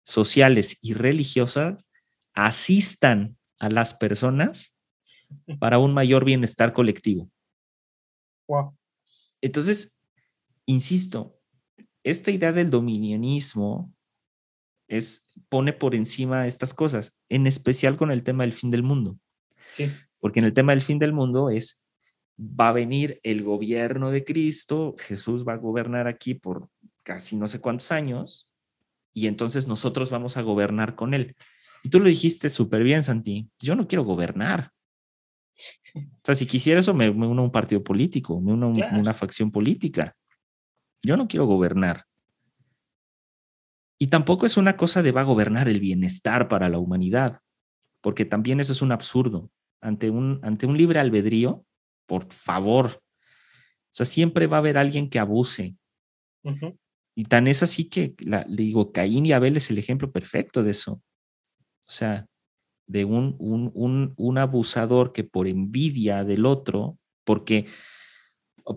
[0.03, 1.88] sociales y religiosas
[2.33, 4.75] asistan a las personas
[5.59, 7.29] para un mayor bienestar colectivo.
[9.41, 9.99] Entonces,
[10.65, 11.37] insisto,
[12.03, 13.93] esta idea del dominionismo
[14.87, 19.19] es, pone por encima estas cosas, en especial con el tema del fin del mundo.
[19.69, 19.91] Sí.
[20.19, 21.83] Porque en el tema del fin del mundo es
[22.39, 26.69] va a venir el gobierno de Cristo, Jesús va a gobernar aquí por
[27.03, 28.49] casi no sé cuántos años,
[29.13, 31.35] y entonces nosotros vamos a gobernar con él.
[31.83, 34.71] Y tú lo dijiste súper bien, Santi, yo no quiero gobernar.
[35.95, 39.13] O sea, si quisiera eso, me, uno a un partido político, me uno a una
[39.13, 40.15] facción política.
[41.01, 42.05] Yo no quiero gobernar.
[43.97, 47.41] Y tampoco es una cosa de va a gobernar el bienestar para la humanidad,
[48.01, 49.51] porque también eso es un absurdo.
[49.81, 51.65] Ante un, ante un libre albedrío,
[52.05, 52.85] por favor.
[52.87, 55.75] O sea, siempre va a haber alguien que abuse.
[57.15, 60.71] Y tan es así que le digo, Caín y Abel es el ejemplo perfecto de
[60.71, 61.01] eso.
[61.89, 62.27] O sea,
[62.85, 67.65] de un, un, un, abusador que por envidia del otro, porque,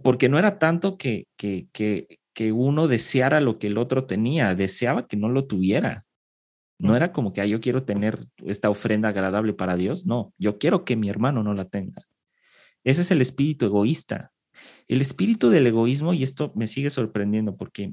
[0.03, 4.55] porque no era tanto que, que, que, que uno deseara lo que el otro tenía,
[4.55, 6.07] deseaba que no lo tuviera.
[6.79, 10.59] No era como que ah, yo quiero tener esta ofrenda agradable para Dios, no, yo
[10.59, 12.03] quiero que mi hermano no la tenga.
[12.83, 14.33] Ese es el espíritu egoísta.
[14.89, 17.93] El espíritu del egoísmo, y esto me sigue sorprendiendo porque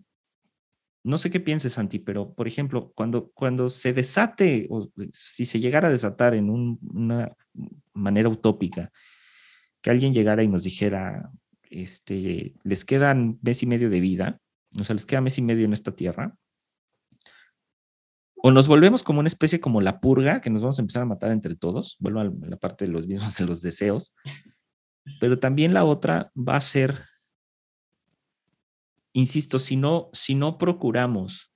[1.10, 5.60] no sé qué pienses, Santi, pero por ejemplo, cuando, cuando se desate, o si se
[5.60, 7.36] llegara a desatar en una
[7.94, 8.92] manera utópica,
[9.82, 11.32] que alguien llegara y nos dijera,
[11.70, 14.40] este, les quedan mes y medio de vida,
[14.80, 16.36] o sea, les queda mes y medio en esta tierra,
[18.36, 21.08] o nos volvemos como una especie como la purga, que nos vamos a empezar a
[21.08, 24.14] matar entre todos, vuelvo a la parte de los mismos de los deseos,
[25.20, 27.06] pero también la otra va a ser,
[29.20, 31.54] insisto, si no, si no procuramos,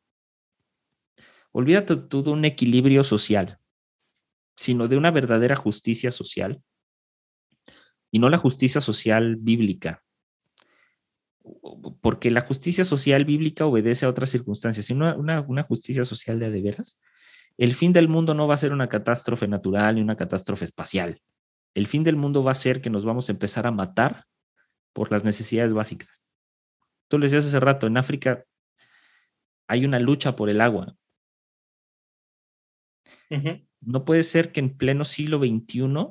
[1.52, 3.60] olvídate tú de un equilibrio social,
[4.56, 6.62] sino de una verdadera justicia social,
[8.12, 10.04] y no la justicia social bíblica,
[12.02, 16.52] porque la justicia social bíblica obedece a otras circunstancias, sino una, una, justicia social de
[16.52, 17.00] de veras.
[17.58, 21.22] El fin del mundo no va a ser una catástrofe natural ni una catástrofe espacial.
[21.74, 24.26] El fin del mundo va a ser que nos vamos a empezar a matar
[24.94, 26.23] por las necesidades básicas.
[27.14, 28.44] Tú le decías hace rato, en África
[29.68, 30.98] hay una lucha por el agua.
[33.82, 36.08] No puede ser que en pleno siglo XXI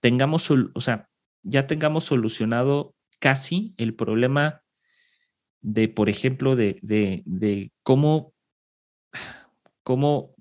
[0.00, 1.08] tengamos, o sea,
[1.44, 4.64] ya tengamos solucionado casi el problema
[5.60, 8.34] de, por ejemplo, de, de, de cómo,
[9.84, 10.34] cómo,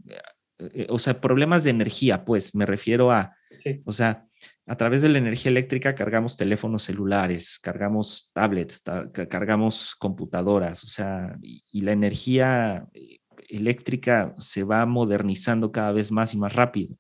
[0.58, 3.38] eh, o sea, problemas de energía, pues me refiero a
[3.86, 4.27] o sea,
[4.70, 8.84] a través de la energía eléctrica cargamos teléfonos celulares, cargamos tablets,
[9.30, 16.34] cargamos computadoras, o sea, y, la energía eh, eléctrica se va modernizando cada vez más
[16.34, 16.98] y más rápido.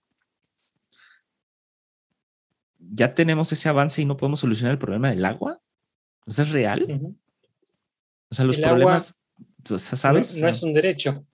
[2.80, 5.60] Ya tenemos ese avance y no podemos solucionar el problema del agua.
[6.26, 7.18] ¿O sea, es real?
[8.30, 9.20] O sea, los problemas,
[9.76, 10.42] ¿sabes?
[10.42, 11.26] no es un derecho.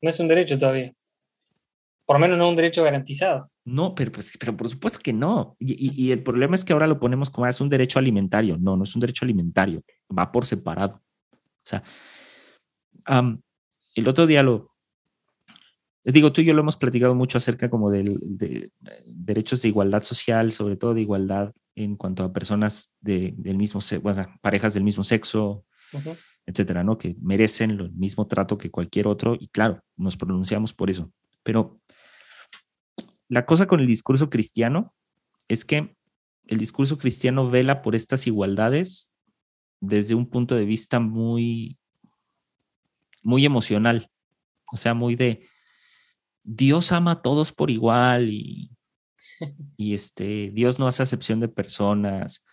[0.00, 0.94] No es un derecho todavía.
[2.06, 3.50] Por lo menos no un derecho garantizado.
[3.64, 5.56] No, pero, pues, pero por supuesto que no.
[5.58, 8.58] Y, el problema es que ahora lo ponemos como ah, es un derecho alimentario.
[8.58, 9.82] No, no es un derecho alimentario.
[10.16, 11.02] Va por separado.
[11.32, 11.82] O sea,
[13.94, 14.74] el otro día lo,
[16.12, 18.70] digo, tú y yo lo hemos platicado mucho acerca como de,
[19.06, 24.12] derechos de igualdad social, sobre todo de igualdad en cuanto a personas del mismo sexo,
[24.42, 25.64] parejas del mismo sexo,
[26.44, 26.98] etcétera, ¿no?
[26.98, 31.10] Que merecen el mismo trato que cualquier otro y claro, nos pronunciamos por eso.
[31.42, 31.80] Pero
[33.28, 34.94] la cosa con el discurso cristiano
[35.48, 35.96] es que
[36.46, 39.14] el discurso cristiano vela por estas igualdades
[39.80, 41.78] desde un punto de vista muy,
[43.22, 44.10] muy emocional,
[44.70, 45.48] o sea, muy de
[46.42, 48.70] Dios ama a todos por igual y,
[49.76, 52.44] y este, Dios no hace acepción de personas.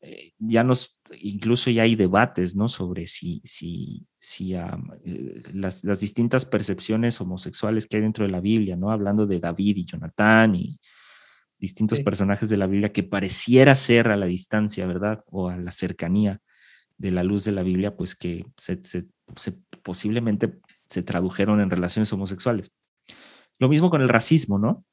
[0.00, 2.68] Eh, ya nos, incluso ya hay debates, ¿no?
[2.68, 8.40] Sobre si, si, si eh, las, las, distintas percepciones homosexuales que hay dentro de la
[8.40, 8.92] Biblia, ¿no?
[8.92, 10.78] Hablando de David y Jonatán y
[11.58, 15.24] distintos personajes de la Biblia que pareciera ser a la distancia, ¿verdad?
[15.26, 16.40] O a la cercanía
[16.96, 18.80] de la luz de la Biblia, pues que se,
[19.82, 22.72] posiblemente se tradujeron en relaciones homosexuales.
[23.58, 24.84] Lo mismo con el racismo, ¿no?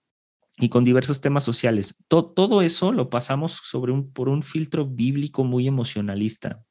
[0.58, 1.95] Y con diversos temas sociales.
[2.08, 6.64] todo eso lo pasamos sobre un, por un filtro bíblico muy emocionalista.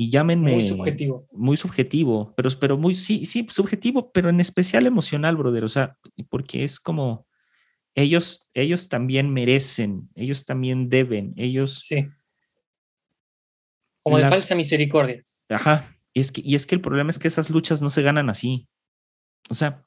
[0.00, 0.52] Y llámenme.
[0.52, 1.26] Muy subjetivo.
[1.32, 5.64] Muy subjetivo, pero, pero muy, sí, sí, subjetivo, pero en especial emocional, brother.
[5.64, 5.98] O sea,
[6.30, 7.26] porque es como.
[7.96, 11.80] Ellos, ellos también merecen, ellos también deben, ellos.
[11.80, 12.06] Sí.
[14.04, 15.24] Como de falsa misericordia.
[15.48, 15.84] Ajá.
[16.14, 18.30] Y es, que, y es que el problema es que esas luchas no se ganan
[18.30, 18.68] así.
[19.50, 19.84] O sea,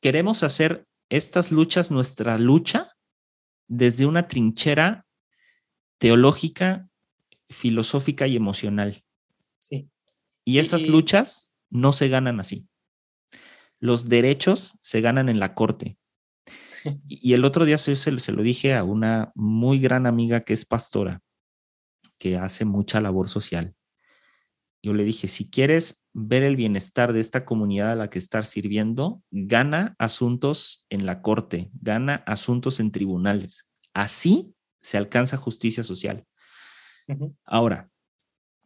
[0.00, 2.96] queremos hacer estas luchas nuestra lucha
[3.68, 5.04] desde una trinchera
[5.98, 6.88] teológica,
[7.50, 9.04] filosófica y emocional.
[9.58, 9.90] Sí.
[10.42, 12.66] Y esas luchas no se ganan así.
[13.78, 15.98] Los derechos se ganan en la corte.
[17.06, 20.64] Y el otro día se, se, lo dije a una muy gran amiga que es
[20.64, 21.20] pastora,
[22.18, 23.76] que hace mucha labor social.
[24.82, 28.48] Yo le dije, si quieres ver el bienestar de esta comunidad a la que estás
[28.48, 33.70] sirviendo, gana asuntos en la corte, gana asuntos en tribunales.
[33.94, 36.24] Así se alcanza justicia social.
[37.44, 37.90] Ahora,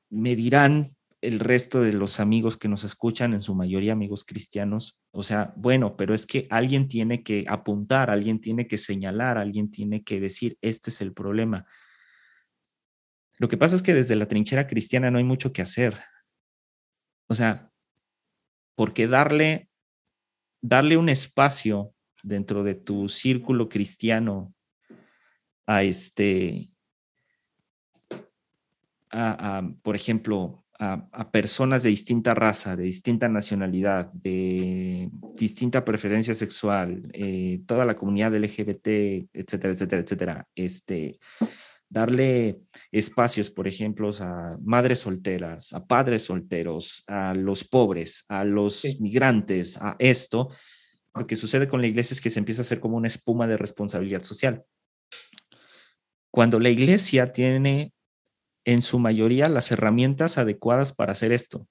[0.08, 4.98] me dirán el resto de los amigos que nos escuchan, en su mayoría amigos cristianos,
[5.10, 9.70] o sea, bueno, pero es que alguien tiene que apuntar, alguien tiene que señalar, alguien
[9.70, 11.66] tiene que decir, este es el problema.
[13.38, 15.98] Lo que pasa es que desde la trinchera cristiana no hay mucho que hacer.
[17.28, 17.58] O sea,
[18.74, 19.68] porque darle,
[20.62, 24.54] darle un espacio dentro de tu círculo cristiano
[25.66, 26.70] a este,
[29.10, 37.08] a, por ejemplo, a, personas de distinta raza, de distinta nacionalidad, de distinta preferencia sexual,
[37.12, 41.18] eh, toda la comunidad LGBT, etcétera, etcétera, etcétera, este,
[41.88, 42.60] darle
[42.90, 49.80] espacios, por ejemplo, a madres solteras, a padres solteros, a los pobres, a los migrantes,
[49.80, 50.50] a esto,
[51.14, 53.46] lo que sucede con la iglesia es que se empieza a hacer como una espuma
[53.46, 54.64] de responsabilidad social.
[56.30, 57.92] Cuando la iglesia tiene
[58.64, 61.66] en su mayoría las herramientas adecuadas para hacer esto,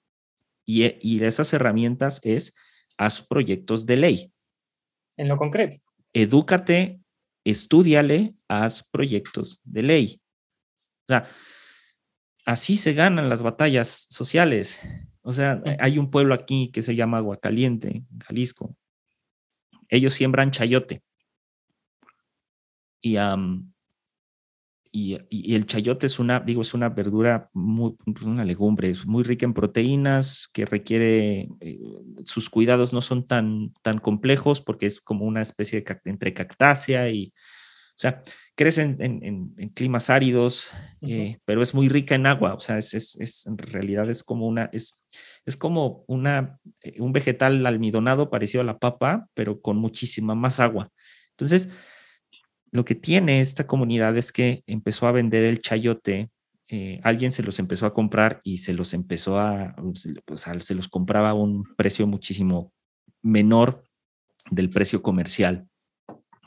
[0.66, 2.56] y, y esas herramientas es
[2.98, 4.34] haz proyectos de ley.
[5.18, 5.78] En lo concreto.
[6.14, 7.00] Edúcate
[7.44, 10.22] estudiale, haz proyectos de ley.
[11.04, 11.28] O sea,
[12.46, 14.82] así se ganan las batallas sociales.
[15.22, 18.76] O sea, hay un pueblo aquí que se llama Aguacaliente, en Jalisco.
[19.90, 21.02] Ellos siembran chayote.
[23.02, 23.18] Y,
[24.92, 29.46] y, el chayote es una, digo, es una verdura, muy, una legumbre, es muy rica
[29.46, 31.80] en proteínas, que requiere, eh,
[32.24, 37.10] sus cuidados no son tan, tan complejos porque es como una especie de entre cactácea
[37.10, 37.34] y,
[37.96, 38.22] o sea,
[38.56, 40.70] crece en, climas áridos,
[41.02, 44.48] eh, pero es muy rica en agua, o sea, es, es, en realidad es como
[44.48, 45.02] una, es,
[45.46, 50.60] es como una, eh, un vegetal almidonado parecido a la papa, pero con muchísima más
[50.60, 50.92] agua.
[51.32, 51.70] Entonces,
[52.72, 56.30] lo que tiene esta comunidad es que empezó a vender el chayote,
[56.68, 59.76] eh, alguien se los empezó a comprar y se los empezó a,
[60.26, 62.74] pues, se los compraba a un precio muchísimo
[63.22, 63.84] menor
[64.50, 65.68] del precio comercial.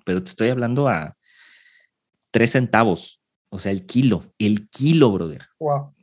[0.05, 1.18] Pero te estoy hablando a
[2.31, 5.47] tres centavos, o sea, el kilo, el kilo, brother.
[5.59, 5.95] Wow.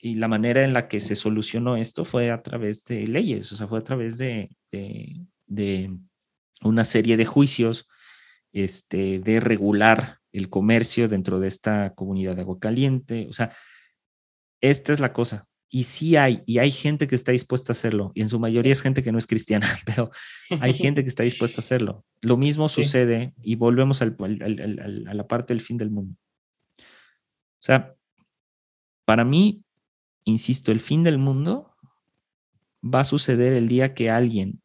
[0.00, 3.56] Y la manera en la que se solucionó esto fue a través de leyes, o
[3.56, 5.96] sea, fue a través de, de,
[6.62, 7.88] una serie de juicios
[8.52, 13.26] este, de regular el comercio dentro de esta comunidad de agua caliente.
[13.28, 13.52] O sea,
[14.60, 15.46] esta es la cosa.
[15.70, 18.72] Y sí hay, y hay gente que está dispuesta a hacerlo, y en su mayoría
[18.72, 20.10] es gente que no es cristiana, pero
[20.60, 22.04] hay gente que está dispuesta a hacerlo.
[22.22, 24.16] Lo mismo sucede, y volvemos al,
[25.08, 26.16] a la parte del fin del mundo.
[26.78, 27.94] O sea,
[29.04, 29.64] para mí,
[30.24, 31.74] insisto, el fin del mundo
[32.82, 34.62] va a suceder el día que alguien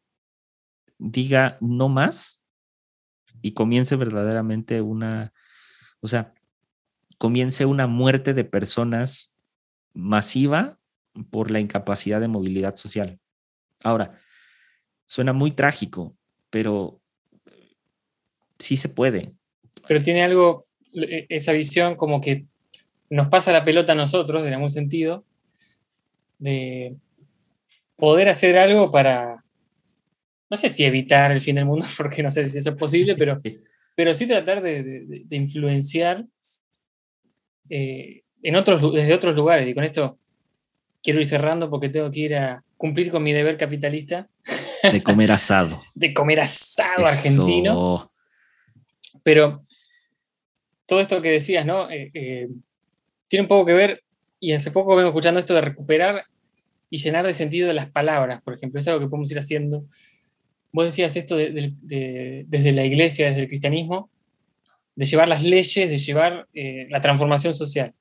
[0.98, 2.46] diga no más
[3.42, 5.32] y comience verdaderamente una,
[6.00, 6.34] o sea,
[7.18, 9.36] comience una muerte de personas
[9.92, 10.78] masiva
[11.30, 13.18] por la incapacidad de movilidad social.
[13.82, 14.18] Ahora,
[15.06, 16.16] suena muy trágico,
[16.50, 17.00] pero
[18.58, 19.32] sí se puede.
[19.86, 22.46] Pero tiene algo, e, esa visión como que
[23.10, 25.24] nos pasa la pelota a nosotros, en algún sentido,
[26.38, 26.96] de
[27.96, 29.44] poder hacer algo para,
[30.50, 33.14] no sé si evitar el fin del mundo, porque no sé si eso es posible,
[33.16, 33.40] pero,
[33.94, 36.24] pero sí tratar de, influenciar
[37.68, 39.68] eh, en otros, desde otros lugares.
[39.68, 40.18] Y con esto
[41.04, 44.28] quiero ir cerrando porque tengo que ir a cumplir con mi deber capitalista.
[44.90, 45.80] De comer asado.
[45.94, 48.10] de comer asado argentino.
[49.22, 49.62] Pero
[50.86, 51.90] todo esto que decías, ¿no?
[51.90, 52.48] Eh, eh,
[53.28, 54.02] tiene un poco que ver,
[54.40, 56.24] y hace poco vengo escuchando esto de recuperar
[56.90, 59.84] y llenar de sentido las palabras, por ejemplo, es algo que podemos ir haciendo.
[60.72, 64.10] Vos decías esto desde la iglesia, desde el cristianismo,
[64.96, 67.94] de llevar las leyes, de llevar eh, la transformación social.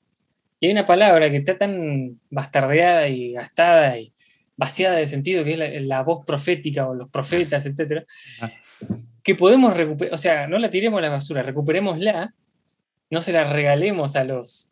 [0.64, 4.14] Y hay una palabra que está tan bastardeada y gastada y
[4.56, 8.06] vaciada de sentido, que es la, voz profética o los profetas, etc.
[9.22, 12.34] Que podemos recuperar, o sea, no la tiremos a la basura, recuperémosla,
[13.10, 14.70] no se la regalemos a los,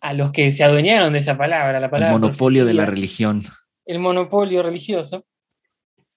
[0.00, 2.14] a los que se adueñaron de esa palabra, la palabra.
[2.14, 3.42] El monopolio de la religión.
[3.86, 5.26] El monopolio religioso.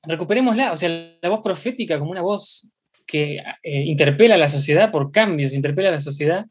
[0.04, 0.90] Recuperémosla, o sea,
[1.20, 2.70] la voz profética como una voz
[3.08, 6.46] que eh, interpela a la sociedad por cambios, interpela a la sociedad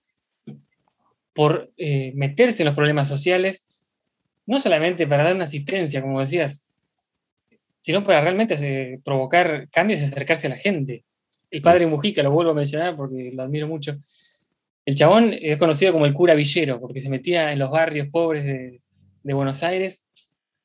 [1.32, 3.88] por eh, meterse en los problemas sociales,
[4.46, 6.66] no solamente para dar una asistencia, como decías,
[7.80, 11.04] sino para realmente provocar cambios y acercarse a la gente.
[11.50, 13.96] El padre Mujica, lo vuelvo a mencionar porque lo admiro mucho,
[14.84, 18.44] el chabón es conocido como el cura villero, porque se metía en los barrios pobres
[18.44, 18.80] de,
[19.24, 20.08] Buenos Aires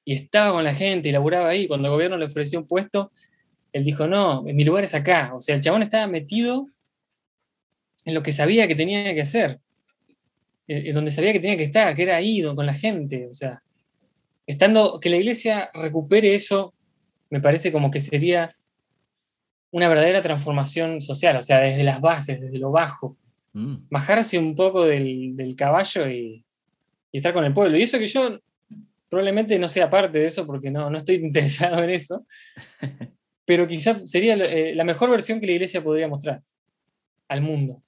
[0.04, 1.68] y estaba con la gente y laburaba ahí.
[1.68, 3.12] Cuando el gobierno le ofreció un puesto,
[3.72, 5.32] él dijo, no, mi lugar es acá.
[5.36, 6.68] O sea, el chabón estaba metido
[8.06, 9.60] en lo que sabía que tenía que hacer,
[10.68, 13.28] en donde sabía que tenía que estar, que era ahí con la gente.
[13.30, 13.62] O sea,
[14.46, 16.74] estando, que la iglesia recupere eso,
[17.30, 18.56] me parece como que sería
[19.72, 23.18] una verdadera transformación social, o sea, desde las bases, desde lo bajo
[23.58, 23.88] Mm.
[23.90, 26.46] bajarse un poco del, caballo y,
[27.12, 27.76] estar con el pueblo.
[27.76, 28.40] Y eso que yo
[29.10, 32.28] probablemente no sea parte de eso porque no, no estoy interesado en eso,
[33.46, 36.44] pero quizá sería eh, la mejor versión que la iglesia podría mostrar
[37.28, 37.82] al mundo.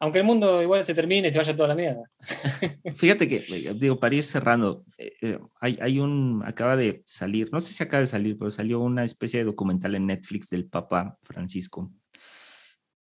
[0.00, 2.02] Aunque el mundo igual se termine y se vaya toda la mierda.
[2.96, 7.60] Fíjate que, eh, digo, para ir cerrando, eh, hay, hay, un, acaba de salir, no
[7.60, 11.18] sé si acaba de salir, pero salió una especie de documental en Netflix del Papa
[11.22, 11.92] Francisco.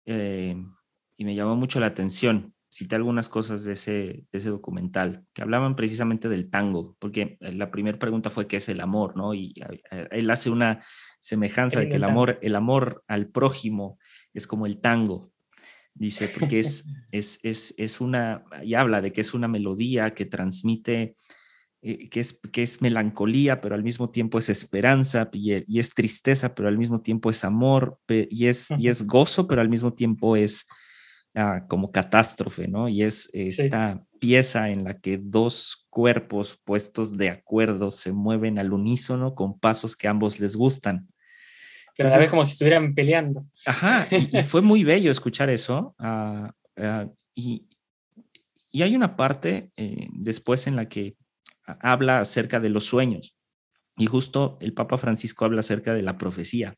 [0.07, 0.57] Eh,
[1.17, 2.55] y me llamó mucho la atención.
[2.69, 7.71] Cité algunas cosas de ese, ese documental que hablaban precisamente del tango, porque eh, la
[7.71, 9.35] primera pregunta fue qué es el amor, ¿no?
[9.35, 9.55] Y
[9.91, 10.83] eh, él hace una
[11.21, 13.99] semejanza de que el amor, el amor al prójimo
[14.33, 15.30] es como el tango,
[16.01, 20.27] dice, porque es, es, es, es una, y habla de que es una melodía que
[20.27, 21.15] transmite
[21.83, 26.55] eh, que, es, que es melancolía, pero al mismo tiempo es esperanza, y, es tristeza,
[26.55, 30.37] pero al mismo tiempo es amor, y es, y es gozo, pero al mismo tiempo
[30.37, 30.67] es
[31.69, 32.89] como catástrofe, ¿no?
[32.89, 38.73] Y es esta pieza en la que dos cuerpos puestos de acuerdo se mueven al
[38.73, 41.09] unísono con pasos que ambos les gustan.
[42.01, 43.45] Pero a la vez como si estuvieran peleando.
[43.67, 45.95] Ajá, y, fue muy bello escuchar eso.
[45.99, 47.69] Ah, ah, y,
[48.73, 51.15] y, hay una parte eh, después en la que
[51.67, 53.37] habla acerca de los sueños.
[53.99, 56.75] Y justo el Papa Francisco habla acerca de la profecía,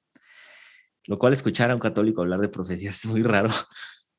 [1.06, 3.50] lo cual escuchar a un católico hablar de profecía es muy raro,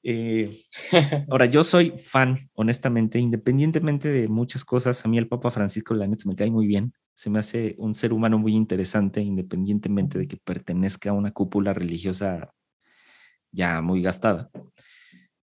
[0.03, 0.65] eh,
[1.29, 6.25] ahora, yo soy fan, honestamente, independientemente de muchas cosas, a mí el Papa Francisco Lanet
[6.25, 10.37] me cae muy bien, se me hace un ser humano muy interesante, independientemente de que
[10.37, 12.53] pertenezca a una cúpula religiosa
[13.51, 14.49] ya muy gastada.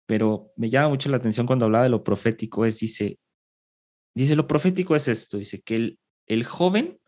[0.07, 3.19] Pero me llama mucho la atención cuando hablaba de lo profético, es, dice,
[4.15, 7.01] dice, lo profético es esto, dice que el, el joven,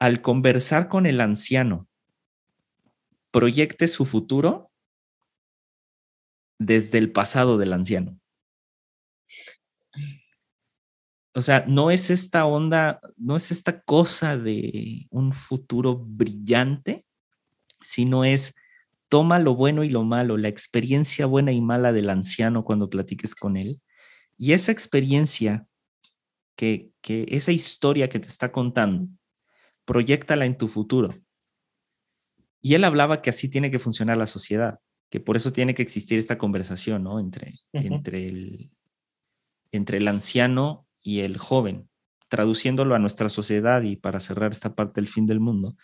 [0.00, 1.86] al conversar con el anciano,
[3.30, 4.65] proyecte su futuro
[6.58, 8.18] desde el pasado del anciano.
[11.34, 17.04] O sea, no es esta onda, no es esta cosa de un futuro brillante,
[17.80, 18.54] sino es
[19.08, 23.34] toma lo bueno y lo malo, la experiencia buena y mala del anciano cuando platiques
[23.34, 23.82] con él.
[24.38, 25.66] Y esa experiencia,
[26.56, 29.06] que, que esa historia que te está contando,
[29.84, 31.10] proyectala en tu futuro.
[32.62, 34.80] Y él hablaba que así tiene que funcionar la sociedad
[35.10, 37.20] que por eso tiene que existir esta conversación, ¿no?
[37.20, 38.72] Entre, entre, el,
[39.70, 41.88] entre el anciano y el joven,
[42.28, 45.76] traduciéndolo a nuestra sociedad y para cerrar esta parte del fin del mundo.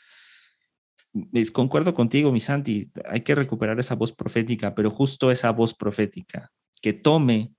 [1.53, 6.51] concuerdo contigo, mi Santi, hay que recuperar esa voz profética, pero justo esa voz profética,
[6.81, 7.53] que tome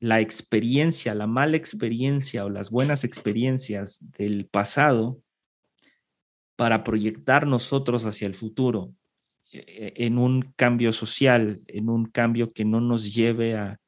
[0.00, 5.16] la experiencia, la mala experiencia o las buenas experiencias del pasado
[6.54, 8.94] para proyectar nosotros hacia el futuro
[9.50, 13.78] en un cambio social, en un cambio que no nos lleve a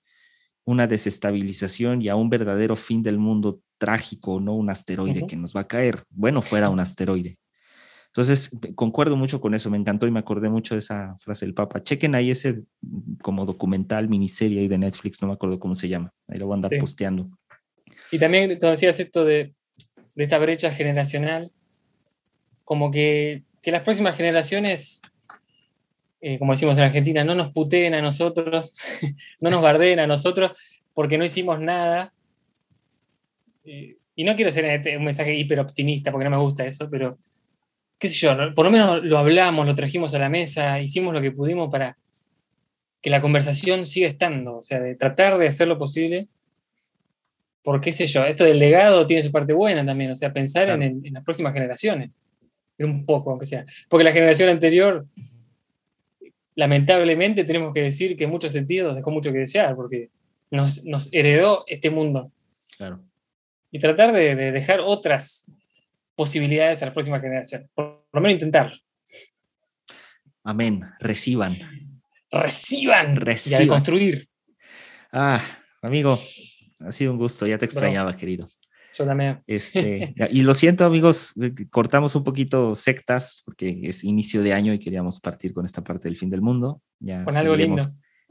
[0.65, 5.57] una desestabilización y a un verdadero fin del mundo trágico, no un asteroide que nos
[5.57, 6.05] va a caer.
[6.11, 7.39] Bueno, fuera un asteroide.
[8.09, 11.55] Entonces, concuerdo mucho con eso, me encantó y me acordé mucho de esa frase del
[11.55, 11.81] Papa.
[11.81, 12.63] Chequen ahí ese
[13.23, 16.55] como documental, miniserie ahí de Netflix, no me acuerdo cómo se llama, ahí lo voy
[16.55, 17.31] a andar posteando.
[18.11, 19.55] Y también cuando decías esto de,
[20.17, 21.53] de, esta brecha generacional,
[22.65, 25.03] como que, que las próximas generaciones,
[26.21, 28.77] eh, como decimos en Argentina, no nos puteen a nosotros,
[29.41, 30.53] no nos bardeen a nosotros
[30.95, 32.12] porque no hicimos nada.
[33.64, 36.91] Eh, y no quiero ser este, un mensaje hiper optimista porque no me gusta eso,
[36.91, 37.16] pero
[37.99, 41.21] qué sé yo, por lo menos lo hablamos, lo trajimos a la mesa, hicimos lo
[41.21, 41.97] que pudimos para
[43.01, 46.29] que la conversación siga estando, o sea, de tratar de hacer lo posible.
[47.62, 50.68] Porque, qué sé yo, esto del legado tiene su parte buena también, o sea, pensar
[50.71, 52.11] en, las próximas generaciones,
[52.79, 53.64] un poco, aunque sea.
[53.89, 55.07] Porque la generación anterior,
[56.55, 60.11] lamentablemente, tenemos que decir que en muchos sentidos dejó mucho que desear, porque
[60.51, 60.82] nos,
[61.12, 62.32] heredó este mundo.
[62.76, 63.03] Claro.
[63.70, 65.51] Y tratar de dejar otras
[66.14, 67.68] posibilidades a la próxima generación.
[67.74, 68.76] Por lo menos intentarlo.
[70.42, 70.82] Amén.
[70.98, 71.55] Reciban.
[72.30, 73.16] Reciban.
[73.16, 73.62] Reciban.
[73.62, 74.28] Y a construir.
[75.12, 75.40] Ah,
[75.82, 76.18] amigo,
[76.80, 77.46] ha sido un gusto.
[77.46, 78.48] Ya te extrañaba, querido.
[79.47, 81.32] Este, y lo siento, amigos,
[81.70, 86.09] cortamos un poquito sectas porque es inicio de año y queríamos partir con esta parte
[86.09, 86.82] del fin del mundo.
[86.99, 87.84] Ya con algo lindo.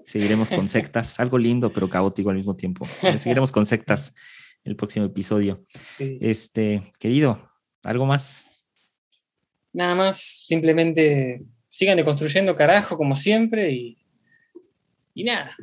[0.06, 2.86] Seguiremos con sectas, algo lindo pero caótico al mismo tiempo.
[2.86, 4.14] Seguiremos con sectas
[4.64, 5.66] el próximo episodio.
[5.88, 6.18] Sí.
[6.22, 7.50] Este, querido,
[7.84, 8.50] ¿Algo más?
[9.72, 13.98] Nada más, simplemente sigan deconstruyendo carajo como siempre y,
[15.14, 15.56] y nada.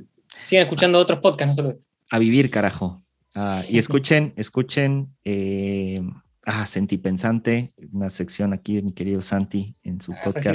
[0.44, 1.88] Sigan escuchando otros podcasts, no solo este.
[2.10, 3.04] A vivir, carajo.
[3.38, 6.02] Ah, y escuchen, escuchen eh,
[6.46, 10.48] ah, Sentipensante, una sección aquí de mi querido Santi en su ah, podcast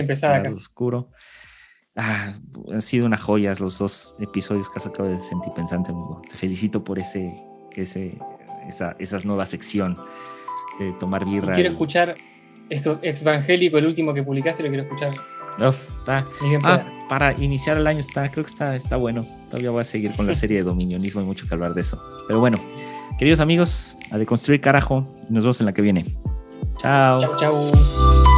[0.47, 1.11] Oscuro.
[1.95, 2.39] Ah,
[2.71, 6.23] han sido una joya los dos episodios que has sacado de Sentipensante, amigo.
[6.27, 7.31] Te felicito por ese,
[7.75, 8.17] ese,
[8.67, 9.97] esa, esa nueva sección
[10.99, 11.53] tomar birra.
[11.53, 12.15] quiero escuchar
[12.71, 15.13] Evangélico, el último que publicaste, lo quiero escuchar.
[16.63, 19.25] Ah, para iniciar el año está, creo que está, está bueno.
[19.49, 22.01] Todavía voy a seguir con la serie de dominionismo, hay mucho que hablar de eso.
[22.27, 22.59] Pero bueno,
[23.19, 26.05] queridos amigos, a deconstruir carajo, nos vemos en la que viene.
[26.77, 27.19] Chao.
[27.19, 28.30] Chao, chao.